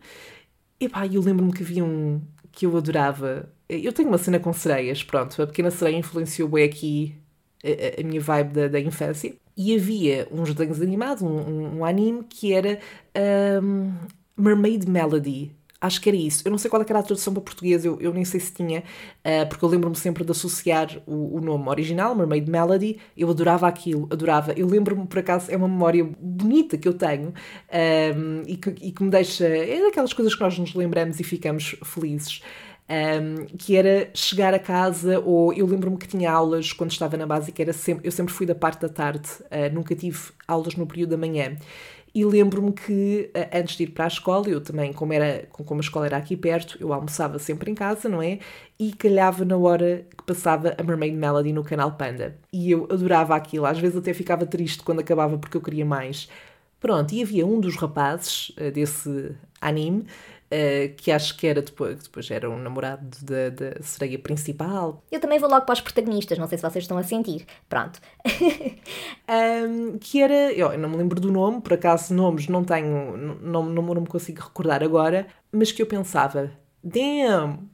E 0.81 0.89
pá, 0.89 1.07
eu 1.07 1.21
lembro-me 1.21 1.53
que 1.53 1.63
havia 1.63 1.85
um 1.85 2.21
que 2.53 2.67
eu 2.67 2.77
adorava, 2.77 3.49
eu 3.69 3.93
tenho 3.93 4.09
uma 4.09 4.19
cena 4.19 4.41
com 4.41 4.53
sereias, 4.53 5.03
pronto. 5.03 5.41
A 5.41 5.47
Pequena 5.47 5.71
Sereia 5.71 5.97
influenciou 5.97 6.49
bem 6.49 6.65
aqui 6.65 7.15
a, 7.63 8.01
a 8.01 8.05
minha 8.05 8.21
vibe 8.21 8.53
da, 8.53 8.69
da, 8.69 8.81
infância. 8.81 9.35
E 9.57 9.75
havia 9.75 10.27
uns 10.31 10.55
desenhos 10.55 10.81
animados, 10.81 11.23
um, 11.23 11.29
um, 11.29 11.79
um 11.79 11.85
anime 11.85 12.25
que 12.25 12.53
era 12.53 12.79
um, 13.63 13.93
Mermaid 14.37 14.89
Melody. 14.89 15.53
Acho 15.81 16.01
que 16.01 16.09
era 16.09 16.17
isso. 16.17 16.43
Eu 16.45 16.51
não 16.51 16.59
sei 16.59 16.69
qual 16.69 16.83
é 16.83 16.87
era 16.89 16.99
a 16.99 17.03
tradução 17.03 17.33
para 17.33 17.43
português, 17.43 17.85
eu, 17.85 18.01
eu 18.01 18.13
nem 18.13 18.25
sei 18.25 18.41
se 18.41 18.53
tinha, 18.53 18.81
uh, 18.81 19.49
porque 19.49 19.65
eu 19.65 19.69
lembro-me 19.69 19.95
sempre 19.95 20.25
de 20.25 20.31
associar 20.33 20.89
o, 21.07 21.37
o, 21.37 21.41
nome 21.41 21.69
original, 21.69 22.17
Mermaid 22.17 22.51
Melody. 22.51 22.99
Eu 23.17 23.31
adorava 23.31 23.69
aquilo, 23.69 24.09
adorava. 24.11 24.53
Eu 24.53 24.67
lembro-me, 24.67 25.07
por 25.07 25.21
acaso, 25.21 25.51
é 25.53 25.57
uma 25.57 25.69
memória 25.69 26.05
bonita 26.19 26.77
que 26.77 26.89
eu 26.89 26.95
tenho 26.95 27.33
um, 28.17 28.43
e, 28.47 28.57
que, 28.57 28.71
e 28.71 28.91
que 28.91 29.03
me 29.05 29.11
deixa. 29.11 29.47
É 29.47 29.81
daquelas 29.81 30.13
coisas 30.13 30.35
que 30.35 30.41
nós 30.41 30.59
nos 30.59 30.75
lembramos 30.75 31.21
e 31.21 31.25
ficamos 31.25 31.77
felizes. 31.85 32.43
Um, 32.91 33.45
que 33.59 33.77
era 33.77 34.11
chegar 34.15 34.55
a 34.55 34.59
casa, 34.59 35.21
ou 35.21 35.53
eu 35.53 35.67
lembro-me 35.67 35.99
que 35.99 36.09
tinha 36.09 36.33
aulas 36.33 36.73
quando 36.73 36.91
estava 36.91 37.19
na 37.19 37.27
básica, 37.27 37.61
era 37.61 37.73
sempre, 37.75 38.09
eu 38.09 38.11
sempre 38.11 38.33
fui 38.33 38.47
da 38.47 38.55
parte 38.55 38.81
da 38.81 38.89
tarde, 38.89 39.29
uh, 39.43 39.73
nunca 39.75 39.95
tive 39.95 40.19
aulas 40.47 40.75
no 40.75 40.87
período 40.87 41.11
da 41.11 41.19
manhã. 41.19 41.55
E 42.19 42.25
lembro-me 42.25 42.73
que 42.73 43.31
antes 43.55 43.77
de 43.77 43.85
ir 43.85 43.91
para 43.91 44.03
a 44.03 44.09
escola, 44.09 44.49
eu 44.49 44.61
também, 44.61 44.93
como, 44.93 45.13
era, 45.13 45.47
como 45.53 45.79
a 45.79 45.85
escola 45.85 46.07
era 46.07 46.17
aqui 46.17 46.37
perto, 46.37 46.77
eu 46.81 46.93
almoçava 46.93 47.39
sempre 47.39 47.71
em 47.71 47.77
casa, 47.77 48.09
não 48.09 48.21
é? 48.21 48.41
E 48.77 48.91
calhava 48.91 49.45
na 49.45 49.57
hora 49.57 50.05
que 50.17 50.25
passava 50.25 50.75
a 50.77 50.83
Mermaid 50.83 51.15
Melody 51.15 51.53
no 51.53 51.63
canal 51.63 51.93
Panda. 51.93 52.37
E 52.53 52.73
eu 52.73 52.89
adorava 52.91 53.37
aquilo, 53.37 53.67
às 53.67 53.79
vezes 53.79 53.97
até 53.97 54.13
ficava 54.13 54.45
triste 54.47 54.83
quando 54.83 54.99
acabava 54.99 55.39
porque 55.39 55.57
eu 55.57 55.61
queria 55.61 55.85
mais. 55.85 56.29
Pronto, 56.81 57.15
e 57.15 57.23
havia 57.23 57.47
um 57.47 57.61
dos 57.61 57.77
rapazes 57.77 58.49
uh, 58.59 58.73
desse 58.73 59.37
anime 59.61 60.05
Uh, 60.51 60.95
que 60.97 61.13
acho 61.13 61.37
que 61.37 61.47
era 61.47 61.61
depois, 61.61 62.05
depois 62.05 62.31
era 62.31 62.49
um 62.49 62.59
namorado 62.59 63.19
da, 63.23 63.51
da 63.51 63.83
sereia 63.83 64.19
principal. 64.19 65.05
Eu 65.13 65.21
também 65.21 65.39
vou 65.39 65.49
logo 65.49 65.67
para 65.67 65.75
os 65.75 65.81
protagonistas, 65.83 66.39
não 66.39 66.49
sei 66.49 66.57
se 66.57 66.63
vocês 66.63 66.85
estão 66.85 66.97
a 66.97 67.03
sentir. 67.03 67.45
Pronto. 67.69 68.01
um, 69.69 69.99
que 69.99 70.23
era, 70.23 70.51
eu 70.53 70.77
não 70.79 70.89
me 70.89 70.97
lembro 70.97 71.21
do 71.21 71.31
nome, 71.31 71.61
por 71.61 71.75
acaso 71.75 72.15
nomes 72.15 72.49
não 72.49 72.65
tenho, 72.65 73.17
não, 73.17 73.67
não, 73.67 73.83
não 73.83 74.01
me 74.01 74.07
consigo 74.07 74.41
recordar 74.41 74.83
agora, 74.83 75.27
mas 75.53 75.71
que 75.71 75.83
eu 75.83 75.87
pensava, 75.87 76.51
damn! 76.83 77.69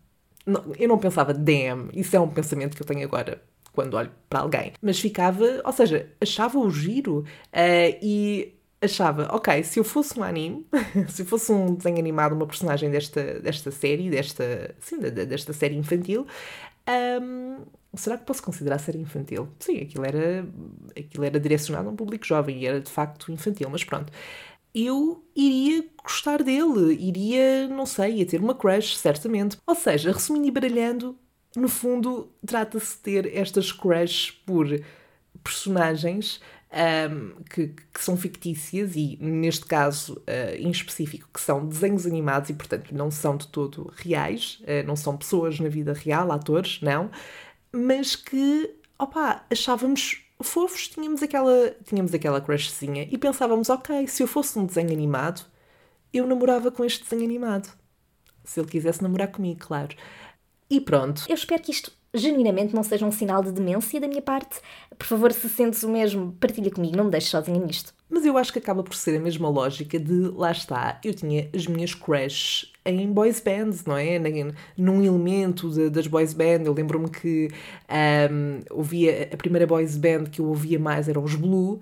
Não, 0.47 0.63
eu 0.79 0.89
não 0.89 0.99
pensava 0.99 1.33
damn, 1.33 1.89
isso 1.95 2.15
é 2.15 2.21
um 2.21 2.29
pensamento 2.29 2.77
que 2.77 2.83
eu 2.83 2.87
tenho 2.87 3.05
agora 3.05 3.41
quando 3.75 3.95
olho 3.95 4.11
para 4.29 4.41
alguém, 4.41 4.73
mas 4.81 5.01
ficava, 5.01 5.45
ou 5.65 5.73
seja, 5.73 6.09
achava 6.21 6.59
o 6.59 6.71
giro 6.71 7.21
uh, 7.21 7.99
e 8.01 8.54
achava, 8.85 9.29
ok, 9.33 9.63
se 9.63 9.79
eu 9.79 9.85
fosse 9.85 10.19
um 10.19 10.23
anime, 10.23 10.67
se 11.09 11.23
eu 11.23 11.27
fosse 11.27 11.51
um 11.53 11.75
desenho 11.75 11.99
animado, 11.99 12.33
uma 12.35 12.47
personagem 12.47 12.91
desta, 12.91 13.41
desta 13.41 13.71
série, 13.71 14.11
desta, 14.11 14.75
sim, 14.81 14.99
desta 15.01 15.53
série 15.53 15.77
infantil, 15.77 16.27
um, 17.23 17.65
será 17.95 18.19
que 18.19 18.25
posso 18.25 18.43
considerar 18.43 18.79
série 18.79 18.99
infantil? 18.99 19.49
Sim, 19.59 19.81
aquilo 19.81 20.05
era, 20.05 20.47
aquilo 20.99 21.25
era 21.25 21.41
direcionado 21.41 21.89
a 21.89 21.93
um 21.93 21.97
público 21.97 22.27
jovem 22.27 22.59
e 22.59 22.67
era 22.67 22.81
de 22.81 22.91
facto 22.91 23.33
infantil, 23.33 23.69
mas 23.71 23.85
pronto. 23.85 24.13
Eu 24.75 25.25
iria 25.37 25.85
gostar 26.03 26.43
dele, 26.43 26.95
iria, 26.95 27.69
não 27.69 27.87
sei, 27.87 28.17
ia 28.17 28.27
ter 28.27 28.41
uma 28.41 28.55
crush, 28.55 28.97
certamente. 28.97 29.57
Ou 29.67 29.75
seja, 29.75 30.13
resumindo 30.13 30.49
e 30.49 30.51
baralhando, 30.51 31.17
no 31.57 31.69
fundo, 31.69 32.29
trata-se 32.45 32.97
de 32.97 33.03
ter 33.03 33.37
estas 33.37 33.71
crushes 33.71 34.33
por 34.45 34.67
personagens 35.43 36.41
um, 36.75 37.43
que, 37.45 37.69
que, 37.69 38.03
são 38.03 38.17
fictícias 38.17 38.97
e, 38.97 39.17
neste 39.21 39.65
caso 39.65 40.15
uh, 40.15 40.57
em 40.59 40.71
específico, 40.71 41.29
que 41.33 41.41
são 41.41 41.67
desenhos 41.67 42.07
animados 42.07 42.51
e, 42.51 42.55
portanto, 42.55 42.93
não 42.95 43.11
são 43.11 43.37
de 43.37 43.47
todo 43.49 43.93
reais, 43.97 44.61
uh, 44.63 44.87
não 44.87 44.97
são 44.97 45.17
pessoas 45.17 45.61
na 45.61 45.69
vida 45.69 45.93
real, 45.93 46.33
atores, 46.33 46.81
não, 46.83 47.11
mas 47.73 48.17
que, 48.17 48.75
opa, 48.99 49.45
achávamos 49.51 50.23
fofos, 50.43 50.89
tínhamos 50.89 51.23
aquela, 51.23 51.75
tínhamos 51.85 52.13
aquela 52.13 52.41
crushzinha 52.41 53.09
e 53.11 53.17
pensávamos, 53.17 53.71
ok, 53.71 54.07
se 54.07 54.23
eu 54.23 54.27
fosse 54.27 54.59
um 54.59 54.67
desenho 54.67 54.93
animado, 54.93 55.43
eu 56.13 56.27
namorava 56.27 56.71
com 56.71 56.85
este 56.85 57.05
desenho 57.05 57.25
animado. 57.25 57.73
Se 58.45 58.61
ele 58.61 58.69
quisesse 58.69 59.03
namorar 59.03 59.29
comigo, 59.29 59.61
claro. 59.61 59.97
E 60.69 60.81
pronto. 60.81 61.25
Eu 61.29 61.35
espero 61.35 61.63
que 61.63 61.71
isto 61.71 61.93
genuinamente 62.15 62.75
não 62.75 62.83
seja 62.83 63.05
um 63.05 63.13
sinal 63.13 63.43
de 63.43 63.53
demência 63.53 64.01
da 64.01 64.09
minha 64.09 64.23
parte. 64.23 64.61
Por 64.97 65.07
favor, 65.07 65.33
se 65.33 65.49
sentes 65.49 65.83
o 65.83 65.89
mesmo, 65.89 66.33
partilha 66.41 66.71
comigo, 66.71 66.97
não 66.97 67.05
me 67.05 67.11
deixes 67.11 67.31
sozinha 67.31 67.59
nisto. 67.59 67.93
Mas 68.09 68.25
eu 68.25 68.39
acho 68.39 68.53
que 68.53 68.59
acaba 68.59 68.83
por 68.83 68.95
ser 68.95 69.17
a 69.17 69.21
mesma 69.21 69.49
lógica 69.49 69.99
de 69.99 70.29
lá 70.31 70.53
está, 70.53 71.01
eu 71.05 71.13
tinha 71.13 71.51
as 71.55 71.67
minhas 71.67 71.95
crushes 71.95 72.73
em 72.85 73.11
boys 73.13 73.41
bands, 73.41 73.85
não 73.85 73.97
é? 73.97 74.19
Num 74.77 75.03
elemento 75.03 75.71
de, 75.71 75.89
das 75.89 76.07
boys 76.07 76.35
bands. 76.35 76.67
Eu 76.67 76.75
lembro-me 76.75 77.09
que 77.09 77.49
um, 78.31 78.61
ouvia, 78.71 79.31
a 79.33 79.37
primeira 79.37 79.67
boys 79.67 79.97
band 79.97 80.25
que 80.25 80.41
eu 80.41 80.47
ouvia 80.47 80.79
mais 80.79 81.09
eram 81.09 81.25
os 81.25 81.35
Blue, 81.35 81.75
uh, 81.75 81.81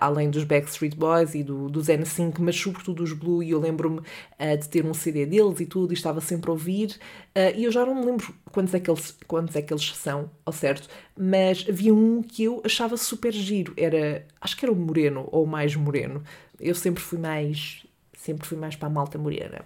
além 0.00 0.28
dos 0.30 0.44
Backstreet 0.44 0.96
Boys 0.96 1.34
e 1.34 1.42
do, 1.42 1.68
dos 1.70 1.86
N5, 1.86 2.34
mas 2.40 2.56
sobretudo 2.56 3.02
os 3.02 3.12
Blue. 3.12 3.42
E 3.42 3.50
eu 3.50 3.60
lembro-me 3.60 4.00
uh, 4.00 4.58
de 4.58 4.68
ter 4.68 4.84
um 4.84 4.92
CD 4.92 5.24
deles 5.24 5.60
e 5.60 5.66
tudo, 5.66 5.92
e 5.92 5.94
estava 5.94 6.20
sempre 6.20 6.50
a 6.50 6.52
ouvir. 6.52 6.96
Uh, 7.34 7.56
e 7.56 7.64
eu 7.64 7.72
já 7.72 7.84
não 7.86 7.94
me 7.94 8.04
lembro 8.04 8.34
quantos 8.52 8.74
é, 8.74 8.80
que 8.80 8.90
eles, 8.90 9.16
quantos 9.26 9.56
é 9.56 9.62
que 9.62 9.72
eles 9.72 9.96
são, 9.96 10.30
ao 10.44 10.52
certo, 10.52 10.88
mas 11.18 11.64
havia 11.68 11.94
um 11.94 12.22
que 12.22 12.44
eu 12.44 12.60
achava 12.64 12.96
super 12.96 13.32
giro. 13.32 13.72
Era, 13.76 14.26
acho 14.40 14.56
que 14.56 14.64
era 14.64 14.72
o 14.72 14.76
Moreno, 14.76 15.26
ou 15.32 15.46
mais 15.46 15.74
Moreno. 15.74 16.22
Eu 16.60 16.74
sempre 16.74 17.02
fui 17.02 17.18
mais 17.18 17.84
sempre 18.24 18.46
fui 18.46 18.56
mais 18.56 18.74
para 18.74 18.88
a 18.88 18.90
malta 18.90 19.18
morena. 19.18 19.60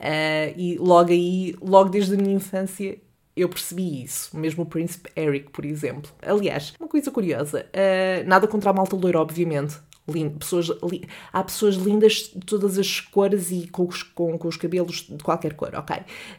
Uh, 0.00 0.52
e 0.56 0.76
logo 0.78 1.10
aí, 1.10 1.54
logo 1.62 1.88
desde 1.88 2.14
a 2.14 2.16
minha 2.16 2.34
infância, 2.34 2.98
eu 3.36 3.48
percebi 3.48 4.02
isso. 4.02 4.36
Mesmo 4.36 4.64
o 4.64 4.66
Príncipe 4.66 5.10
Eric, 5.16 5.50
por 5.50 5.64
exemplo. 5.64 6.10
Aliás, 6.20 6.74
uma 6.78 6.88
coisa 6.88 7.10
curiosa, 7.10 7.66
uh, 7.66 8.28
nada 8.28 8.48
contra 8.48 8.70
a 8.70 8.72
malta 8.72 8.96
loira, 8.96 9.20
obviamente. 9.20 9.76
Lindo. 10.08 10.40
Pessoas, 10.40 10.68
li... 10.82 11.08
Há 11.32 11.44
pessoas 11.44 11.76
lindas 11.76 12.32
de 12.34 12.44
todas 12.44 12.76
as 12.76 13.00
cores 13.00 13.52
e 13.52 13.68
com 13.68 13.86
os, 13.86 14.02
com, 14.02 14.36
com 14.36 14.48
os 14.48 14.56
cabelos 14.56 15.06
de 15.08 15.22
qualquer 15.22 15.54
cor, 15.54 15.72
ok? 15.76 15.96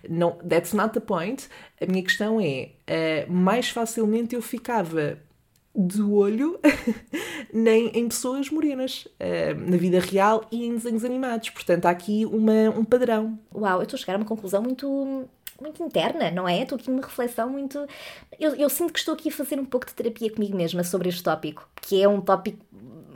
Não, 0.10 0.32
that's 0.48 0.74
not 0.74 0.94
the 0.94 1.00
point. 1.00 1.48
A 1.80 1.86
minha 1.86 2.04
questão 2.04 2.42
é, 2.42 2.72
uh, 3.28 3.32
mais 3.32 3.70
facilmente 3.70 4.36
eu 4.36 4.42
ficava 4.42 5.18
de 5.76 6.02
olho 6.02 6.60
nem 7.52 7.88
em 7.90 8.08
pessoas 8.08 8.50
morenas, 8.50 9.08
uh, 9.20 9.70
na 9.70 9.78
vida 9.78 10.00
real 10.00 10.46
e 10.52 10.66
em 10.66 10.76
desenhos 10.76 11.04
animados. 11.04 11.50
Portanto, 11.50 11.86
há 11.86 11.90
aqui 11.90 12.26
uma, 12.26 12.70
um 12.78 12.84
padrão. 12.84 13.40
Uau, 13.54 13.80
eu 13.80 13.84
estou 13.84 13.98
a 13.98 14.00
chegar 14.00 14.14
a 14.16 14.18
uma 14.18 14.26
conclusão 14.26 14.62
muito 14.62 15.28
muito 15.62 15.82
interna, 15.82 16.30
não 16.32 16.48
é? 16.48 16.64
Estou 16.64 16.78
aqui 16.78 16.90
numa 16.90 17.04
reflexão 17.04 17.50
muito. 17.50 17.86
Eu, 18.40 18.56
eu 18.56 18.70
sinto 18.70 18.92
que 18.92 19.00
estou 19.00 19.14
aqui 19.14 19.30
a 19.30 19.32
fazer 19.32 19.60
um 19.60 19.66
pouco 19.66 19.86
de 19.86 19.94
terapia 19.94 20.30
comigo 20.32 20.58
mesma 20.58 20.84
sobre 20.84 21.10
este 21.10 21.24
tópico, 21.24 21.68
que 21.82 22.02
é 22.02 22.08
um 22.08 22.20
tópico 22.20 22.66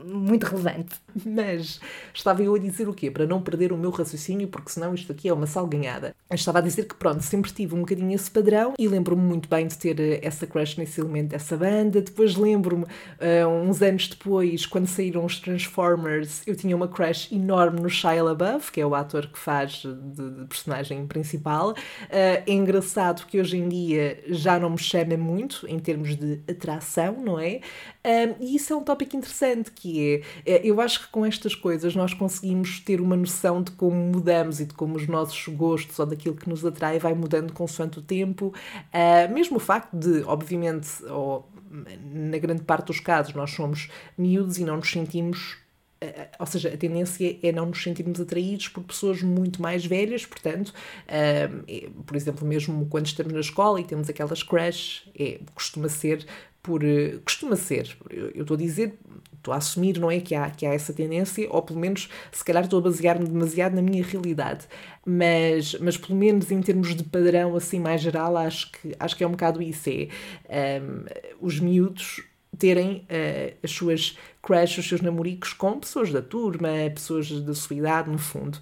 muito 0.04 0.44
relevante. 0.44 0.96
Mas 1.26 1.80
estava 2.14 2.42
eu 2.42 2.54
a 2.54 2.58
dizer 2.58 2.88
o 2.88 2.94
quê? 2.94 3.10
Para 3.10 3.26
não 3.26 3.40
perder 3.40 3.72
o 3.72 3.76
meu 3.76 3.90
raciocínio, 3.90 4.48
porque 4.48 4.70
senão 4.70 4.94
isto 4.94 5.12
aqui 5.12 5.28
é 5.28 5.32
uma 5.32 5.46
salganhada. 5.46 6.14
estava 6.30 6.58
a 6.58 6.62
dizer 6.62 6.84
que, 6.84 6.94
pronto, 6.94 7.22
sempre 7.22 7.52
tive 7.52 7.74
um 7.74 7.80
bocadinho 7.80 8.14
esse 8.14 8.30
padrão 8.30 8.74
e 8.78 8.88
lembro-me 8.88 9.22
muito 9.22 9.48
bem 9.48 9.66
de 9.66 9.76
ter 9.76 9.98
eh, 10.00 10.20
essa 10.22 10.46
crush 10.46 10.76
nesse 10.78 11.00
elemento 11.00 11.28
dessa 11.28 11.56
banda. 11.56 12.00
Depois 12.00 12.36
lembro-me, 12.36 12.84
uh, 12.84 13.48
uns 13.48 13.82
anos 13.82 14.08
depois, 14.08 14.66
quando 14.66 14.86
saíram 14.86 15.24
os 15.24 15.38
Transformers, 15.38 16.42
eu 16.46 16.54
tinha 16.54 16.74
uma 16.74 16.88
crush 16.88 17.32
enorme 17.32 17.80
no 17.80 17.88
Shia 17.88 18.22
LaBeouf, 18.22 18.72
que 18.72 18.80
é 18.80 18.86
o 18.86 18.94
ator 18.94 19.26
que 19.26 19.38
faz 19.38 19.82
de, 19.82 19.94
de 19.94 20.46
personagem 20.46 21.06
principal. 21.06 21.70
Uh, 21.70 21.74
é 22.10 22.52
engraçado 22.52 23.26
que 23.26 23.40
hoje 23.40 23.56
em 23.56 23.68
dia 23.68 24.22
já 24.28 24.58
não 24.58 24.70
me 24.70 24.78
chama 24.78 25.16
muito 25.16 25.66
em 25.66 25.78
termos 25.78 26.16
de 26.16 26.40
atração, 26.48 27.16
não 27.22 27.38
é? 27.38 27.60
Uh, 28.04 28.36
e 28.40 28.56
isso 28.56 28.72
é 28.72 28.76
um 28.76 28.82
tópico 28.82 29.16
interessante, 29.16 29.70
que 29.70 30.22
é, 30.46 30.60
eu 30.64 30.80
acho 30.80 31.00
que 31.00 31.07
com 31.10 31.24
estas 31.24 31.54
coisas 31.54 31.94
nós 31.94 32.14
conseguimos 32.14 32.80
ter 32.80 33.00
uma 33.00 33.16
noção 33.16 33.62
de 33.62 33.70
como 33.72 33.96
mudamos 33.96 34.60
e 34.60 34.66
de 34.66 34.74
como 34.74 34.96
os 34.96 35.06
nossos 35.06 35.48
gostos 35.48 35.98
ou 35.98 36.06
daquilo 36.06 36.36
que 36.36 36.48
nos 36.48 36.64
atrai 36.64 36.98
vai 36.98 37.14
mudando 37.14 37.52
consoante 37.52 37.98
o 37.98 38.02
tempo. 38.02 38.54
Uh, 38.92 39.32
mesmo 39.32 39.56
o 39.56 39.60
facto 39.60 39.96
de, 39.96 40.22
obviamente, 40.24 40.88
ou 41.04 41.48
na 41.70 42.38
grande 42.38 42.62
parte 42.62 42.86
dos 42.86 43.00
casos, 43.00 43.34
nós 43.34 43.50
somos 43.50 43.90
miúdos 44.16 44.58
e 44.58 44.64
não 44.64 44.76
nos 44.76 44.90
sentimos 44.90 45.58
ah, 46.00 46.28
ou 46.38 46.46
seja, 46.46 46.68
a 46.72 46.76
tendência 46.76 47.38
é 47.42 47.50
não 47.50 47.66
nos 47.66 47.82
sentirmos 47.82 48.20
atraídos 48.20 48.68
por 48.68 48.84
pessoas 48.84 49.20
muito 49.22 49.60
mais 49.60 49.84
velhas, 49.84 50.24
portanto, 50.24 50.72
por 52.06 52.16
exemplo, 52.16 52.46
mesmo 52.46 52.86
quando 52.86 53.06
estamos 53.06 53.32
na 53.32 53.40
escola 53.40 53.80
e 53.80 53.84
temos 53.84 54.08
aquelas 54.08 54.42
crush, 54.42 55.10
é, 55.18 55.40
costuma 55.54 55.88
ser 55.88 56.24
por. 56.68 56.82
costuma 57.24 57.56
ser, 57.56 57.96
eu, 58.10 58.42
estou 58.42 58.54
a 58.54 58.58
dizer 58.58 58.98
estou 59.38 59.54
a 59.54 59.56
assumir, 59.56 59.98
não 59.98 60.10
é? 60.10 60.20
Que 60.20 60.34
há, 60.34 60.50
que 60.50 60.66
há 60.66 60.74
essa 60.74 60.92
tendência, 60.92 61.48
ou 61.50 61.62
pelo 61.62 61.80
menos, 61.80 62.08
se 62.30 62.44
calhar 62.44 62.64
estou 62.64 62.80
a 62.80 62.82
basear-me 62.82 63.26
demasiado 63.26 63.74
na 63.74 63.82
minha 63.82 64.04
realidade. 64.04 64.66
Mas, 65.06 65.74
mas 65.80 65.96
pelo 65.96 66.18
menos 66.18 66.50
em 66.50 66.60
termos 66.60 66.94
de 66.94 67.04
padrão 67.04 67.56
assim 67.56 67.80
mais 67.80 68.00
geral, 68.00 68.36
acho 68.36 68.70
que, 68.72 68.94
acho 68.98 69.16
que 69.16 69.24
é 69.24 69.26
um 69.26 69.32
bocado 69.32 69.62
isso. 69.62 69.88
É 70.48 70.80
um, 70.82 71.04
os 71.40 71.58
miúdos 71.58 72.22
terem 72.58 73.06
uh, 73.08 73.56
as 73.62 73.70
suas 73.70 74.18
crushes, 74.42 74.78
os 74.78 74.88
seus 74.88 75.00
namoricos 75.00 75.52
com 75.52 75.78
pessoas 75.78 76.12
da 76.12 76.20
turma, 76.20 76.68
pessoas 76.92 77.30
da 77.30 77.54
sua 77.54 77.76
idade, 77.76 78.10
no 78.10 78.18
fundo. 78.18 78.58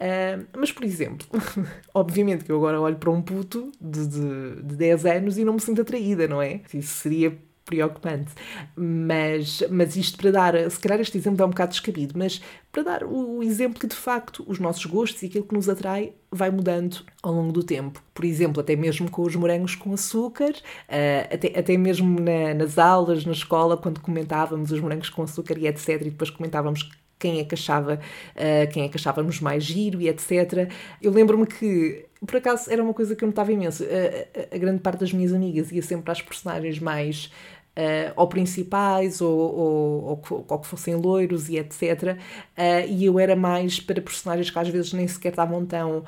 Uh, 0.00 0.46
mas, 0.56 0.72
por 0.72 0.84
exemplo, 0.84 1.26
obviamente 1.92 2.44
que 2.44 2.52
eu 2.52 2.56
agora 2.56 2.80
olho 2.80 2.96
para 2.96 3.10
um 3.10 3.20
puto 3.20 3.70
de, 3.78 4.06
de, 4.06 4.62
de 4.62 4.76
10 4.76 5.06
anos 5.06 5.38
e 5.38 5.44
não 5.44 5.54
me 5.54 5.60
sinto 5.60 5.82
atraída, 5.82 6.26
não 6.26 6.40
é? 6.40 6.62
Isso 6.72 6.94
seria 6.94 7.36
preocupante. 7.70 8.32
Mas, 8.74 9.62
mas 9.70 9.96
isto 9.96 10.18
para 10.18 10.32
dar, 10.32 10.70
se 10.70 10.80
calhar 10.80 11.00
este 11.00 11.16
exemplo 11.16 11.42
é 11.42 11.46
um 11.46 11.50
bocado 11.50 11.70
descabido, 11.70 12.14
mas 12.18 12.42
para 12.72 12.82
dar 12.82 13.04
o 13.04 13.42
exemplo 13.42 13.78
que 13.78 13.86
de 13.86 13.94
facto 13.94 14.44
os 14.46 14.58
nossos 14.58 14.84
gostos 14.84 15.22
e 15.22 15.26
aquilo 15.26 15.44
que 15.44 15.54
nos 15.54 15.68
atrai 15.68 16.12
vai 16.30 16.50
mudando 16.50 17.04
ao 17.22 17.32
longo 17.32 17.52
do 17.52 17.62
tempo. 17.62 18.02
Por 18.12 18.24
exemplo, 18.24 18.60
até 18.60 18.76
mesmo 18.76 19.10
com 19.10 19.22
os 19.22 19.34
morangos 19.36 19.74
com 19.74 19.92
açúcar, 19.92 20.50
uh, 20.50 21.34
até, 21.34 21.58
até 21.58 21.76
mesmo 21.76 22.20
na, 22.20 22.54
nas 22.54 22.78
aulas, 22.78 23.24
na 23.24 23.32
escola, 23.32 23.76
quando 23.76 24.00
comentávamos 24.00 24.70
os 24.70 24.80
morangos 24.80 25.08
com 25.08 25.22
açúcar 25.22 25.58
e 25.58 25.66
etc. 25.66 25.88
E 26.02 26.10
depois 26.10 26.30
comentávamos 26.30 26.88
quem 27.20 27.38
é 27.38 27.44
que 27.44 27.54
achava, 27.54 27.94
uh, 27.94 28.72
quem 28.72 28.84
é 28.84 28.88
que 28.88 28.96
achávamos 28.96 29.40
mais 29.40 29.62
giro 29.62 30.00
e 30.00 30.08
etc. 30.08 30.70
Eu 31.00 31.12
lembro-me 31.12 31.46
que, 31.46 32.06
por 32.26 32.36
acaso, 32.36 32.70
era 32.72 32.82
uma 32.82 32.94
coisa 32.94 33.14
que 33.14 33.22
eu 33.22 33.28
notava 33.28 33.52
imenso. 33.52 33.84
A, 33.84 34.54
a, 34.54 34.58
grande 34.58 34.80
parte 34.80 35.00
das 35.00 35.12
minhas 35.12 35.32
amigas 35.32 35.70
ia 35.70 35.82
sempre 35.82 36.10
às 36.10 36.22
personagens 36.22 36.78
mais 36.80 37.30
Uh, 37.70 38.12
ou 38.16 38.26
principais, 38.26 39.20
ou, 39.20 39.38
ou, 39.38 40.22
ou, 40.28 40.44
ou, 40.48 40.58
que 40.58 40.66
fossem 40.66 40.94
loiros 40.96 41.48
e 41.48 41.56
etc. 41.56 42.16
Uh, 42.58 42.88
e 42.88 43.04
eu 43.04 43.18
era 43.18 43.36
mais 43.36 43.78
para 43.78 44.02
personagens 44.02 44.50
que 44.50 44.58
às 44.58 44.68
vezes 44.68 44.92
nem 44.92 45.06
sequer 45.06 45.30
estavam 45.30 45.64
tão 45.64 46.04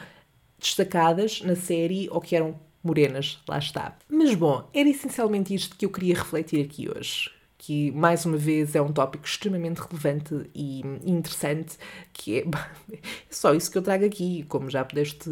destacadas 0.59 1.41
na 1.43 1.55
série 1.55 2.09
ou 2.11 2.21
que 2.21 2.37
eram 2.37 2.57
morenas, 2.83 3.41
lá 3.49 3.59
está. 3.59 3.97
Mas 4.09 4.35
bom, 4.35 4.69
era 4.75 4.89
essencialmente 4.89 5.55
isto 5.55 5.77
que 5.77 5.87
eu 5.87 5.91
queria 5.91 6.15
refletir 6.15 6.65
aqui 6.65 6.91
hoje 6.91 7.31
que 7.65 7.93
mais 7.93 8.27
uma 8.27 8.37
vez 8.37 8.75
é 8.75 8.83
um 8.83 8.93
tópico 8.93 9.25
extremamente 9.25 9.79
relevante 9.79 10.51
e 10.53 10.81
interessante, 11.05 11.79
que 12.13 12.41
é, 12.41 12.41
é 12.41 12.99
só 13.31 13.55
isso 13.55 13.71
que 13.71 13.79
eu 13.79 13.83
trago 13.83 14.05
aqui, 14.05 14.45
como 14.49 14.69
já 14.69 14.85
pudeste 14.85 15.31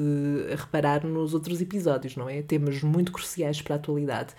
reparar 0.57 1.05
nos 1.05 1.35
outros 1.35 1.61
episódios, 1.61 2.15
não 2.15 2.29
é? 2.29 2.41
Temas 2.41 2.85
muito 2.85 3.11
cruciais 3.11 3.61
para 3.61 3.75
a 3.75 3.79
atualidade. 3.79 4.33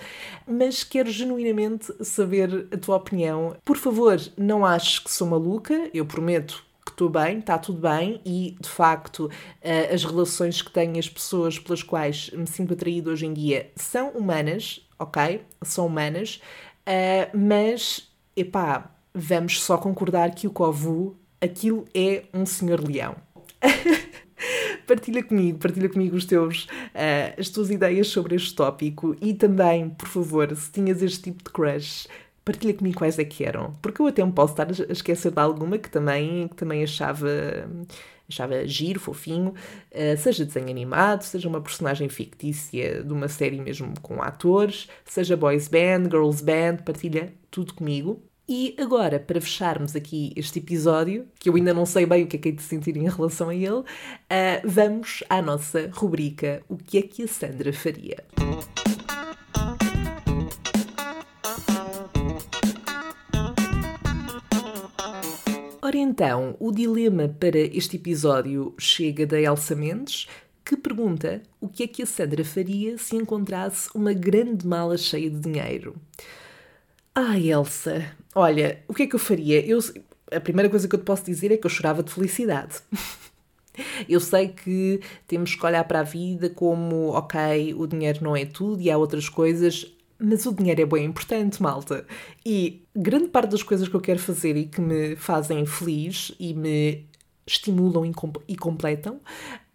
Mas 0.47 0.85
quero 0.85 1.11
genuinamente 1.11 1.93
saber 2.01 2.69
a 2.71 2.77
tua 2.77 2.95
opinião. 2.95 3.57
Por 3.65 3.75
favor, 3.75 4.17
não 4.37 4.65
aches 4.65 4.99
que 4.99 5.11
sou 5.11 5.27
maluca, 5.27 5.89
eu 5.93 6.05
prometo 6.05 6.63
que 6.85 6.91
estou 6.91 7.09
bem, 7.09 7.39
está 7.39 7.57
tudo 7.57 7.79
bem 7.79 8.21
e, 8.25 8.55
de 8.57 8.69
facto, 8.69 9.29
eh, 9.61 9.93
as 9.93 10.05
relações 10.05 10.61
que 10.61 10.71
tenho, 10.71 10.97
as 10.97 11.09
pessoas 11.09 11.59
pelas 11.59 11.83
quais 11.83 12.29
me 12.29 12.47
sinto 12.47 12.73
atraído 12.73 13.11
hoje 13.11 13.25
em 13.25 13.33
dia 13.33 13.69
são 13.75 14.11
humanas, 14.11 14.81
ok? 14.97 15.41
São 15.61 15.87
humanas. 15.87 16.39
Uh, 16.87 17.37
mas, 17.37 18.09
epá, 18.35 18.91
vamos 19.13 19.61
só 19.61 19.77
concordar 19.77 20.33
que 20.33 20.47
o 20.47 20.51
Kovu, 20.51 21.15
aquilo 21.39 21.85
é 21.93 22.23
um 22.33 22.45
senhor 22.45 22.79
leão. 22.85 23.15
partilha 24.87 25.23
comigo, 25.23 25.59
partilha 25.59 25.89
comigo 25.89 26.15
os 26.15 26.25
teus, 26.25 26.65
uh, 26.65 27.39
as 27.39 27.49
tuas 27.49 27.69
ideias 27.69 28.07
sobre 28.07 28.35
este 28.35 28.53
tópico 28.53 29.15
e 29.21 29.33
também, 29.33 29.89
por 29.89 30.07
favor, 30.07 30.55
se 30.55 30.71
tinhas 30.71 31.01
este 31.01 31.21
tipo 31.21 31.43
de 31.43 31.49
crush, 31.49 32.07
partilha 32.43 32.73
comigo 32.73 32.97
quais 32.97 33.17
é 33.19 33.23
que 33.23 33.43
eram, 33.43 33.73
porque 33.81 34.01
eu 34.01 34.07
até 34.07 34.23
me 34.25 34.31
posso 34.31 34.53
estar 34.53 34.67
a 34.67 34.91
esquecer 34.91 35.31
de 35.31 35.39
alguma 35.39 35.77
que 35.77 35.89
também, 35.89 36.47
que 36.47 36.55
também 36.55 36.83
achava 36.83 37.29
achava 38.31 38.65
giro, 38.65 38.99
fofinho, 38.99 39.53
uh, 39.91 40.17
seja 40.17 40.45
desenho 40.45 40.69
animado, 40.69 41.23
seja 41.23 41.47
uma 41.47 41.61
personagem 41.61 42.09
fictícia 42.09 43.03
de 43.03 43.13
uma 43.13 43.27
série 43.27 43.59
mesmo 43.59 43.93
com 44.01 44.21
atores, 44.21 44.87
seja 45.05 45.37
boys 45.37 45.67
band, 45.67 46.09
girls 46.09 46.43
band, 46.43 46.77
partilha 46.83 47.33
tudo 47.49 47.73
comigo. 47.73 48.21
E 48.49 48.75
agora, 48.77 49.17
para 49.19 49.39
fecharmos 49.39 49.95
aqui 49.95 50.33
este 50.35 50.59
episódio, 50.59 51.25
que 51.39 51.47
eu 51.47 51.55
ainda 51.55 51.73
não 51.73 51.85
sei 51.85 52.05
bem 52.05 52.23
o 52.23 52.27
que 52.27 52.35
é 52.35 52.39
que 52.39 52.49
é 52.49 52.51
de 52.51 52.61
sentir 52.61 52.97
em 52.97 53.07
relação 53.07 53.49
a 53.49 53.55
ele, 53.55 53.69
uh, 53.69 53.85
vamos 54.65 55.23
à 55.29 55.41
nossa 55.41 55.89
rubrica 55.93 56.61
O 56.67 56.75
que 56.75 56.97
é 56.97 57.01
que 57.01 57.23
a 57.23 57.27
Sandra 57.27 57.71
faria? 57.71 58.17
Então, 66.01 66.55
o 66.59 66.71
dilema 66.71 67.29
para 67.29 67.59
este 67.59 67.95
episódio 67.95 68.73
chega 68.79 69.25
da 69.25 69.39
Elsa 69.39 69.75
Mendes, 69.75 70.27
que 70.65 70.75
pergunta 70.75 71.41
o 71.59 71.67
que 71.67 71.83
é 71.83 71.87
que 71.87 72.01
a 72.01 72.05
Sandra 72.05 72.43
faria 72.43 72.97
se 72.97 73.15
encontrasse 73.15 73.89
uma 73.93 74.11
grande 74.11 74.65
mala 74.65 74.97
cheia 74.97 75.29
de 75.29 75.39
dinheiro. 75.39 75.95
Ai, 77.13 77.51
Elsa, 77.51 78.15
olha, 78.33 78.83
o 78.87 78.93
que 78.93 79.03
é 79.03 79.07
que 79.07 79.15
eu 79.15 79.19
faria? 79.19 79.63
Eu, 79.65 79.79
a 80.31 80.39
primeira 80.39 80.69
coisa 80.69 80.87
que 80.87 80.95
eu 80.95 80.99
te 80.99 81.05
posso 81.05 81.23
dizer 81.25 81.51
é 81.51 81.57
que 81.57 81.65
eu 81.65 81.69
chorava 81.69 82.01
de 82.01 82.11
felicidade. 82.11 82.79
Eu 84.07 84.19
sei 84.19 84.49
que 84.49 84.99
temos 85.25 85.55
que 85.55 85.65
olhar 85.65 85.85
para 85.85 86.01
a 86.01 86.03
vida 86.03 86.49
como, 86.49 87.07
ok, 87.11 87.73
o 87.73 87.87
dinheiro 87.87 88.21
não 88.21 88.35
é 88.35 88.45
tudo 88.45 88.81
e 88.81 88.91
há 88.91 88.97
outras 88.97 89.29
coisas 89.29 89.89
mas 90.21 90.45
o 90.45 90.53
dinheiro 90.53 90.81
é 90.81 90.85
bem 90.85 91.05
importante, 91.05 91.61
malta. 91.61 92.05
E 92.45 92.85
grande 92.95 93.27
parte 93.29 93.51
das 93.51 93.63
coisas 93.63 93.87
que 93.87 93.95
eu 93.95 94.01
quero 94.01 94.19
fazer 94.19 94.55
e 94.55 94.65
que 94.65 94.79
me 94.79 95.15
fazem 95.15 95.65
feliz 95.65 96.33
e 96.39 96.53
me 96.53 97.05
estimulam 97.45 98.11
e 98.47 98.55
completam 98.55 99.19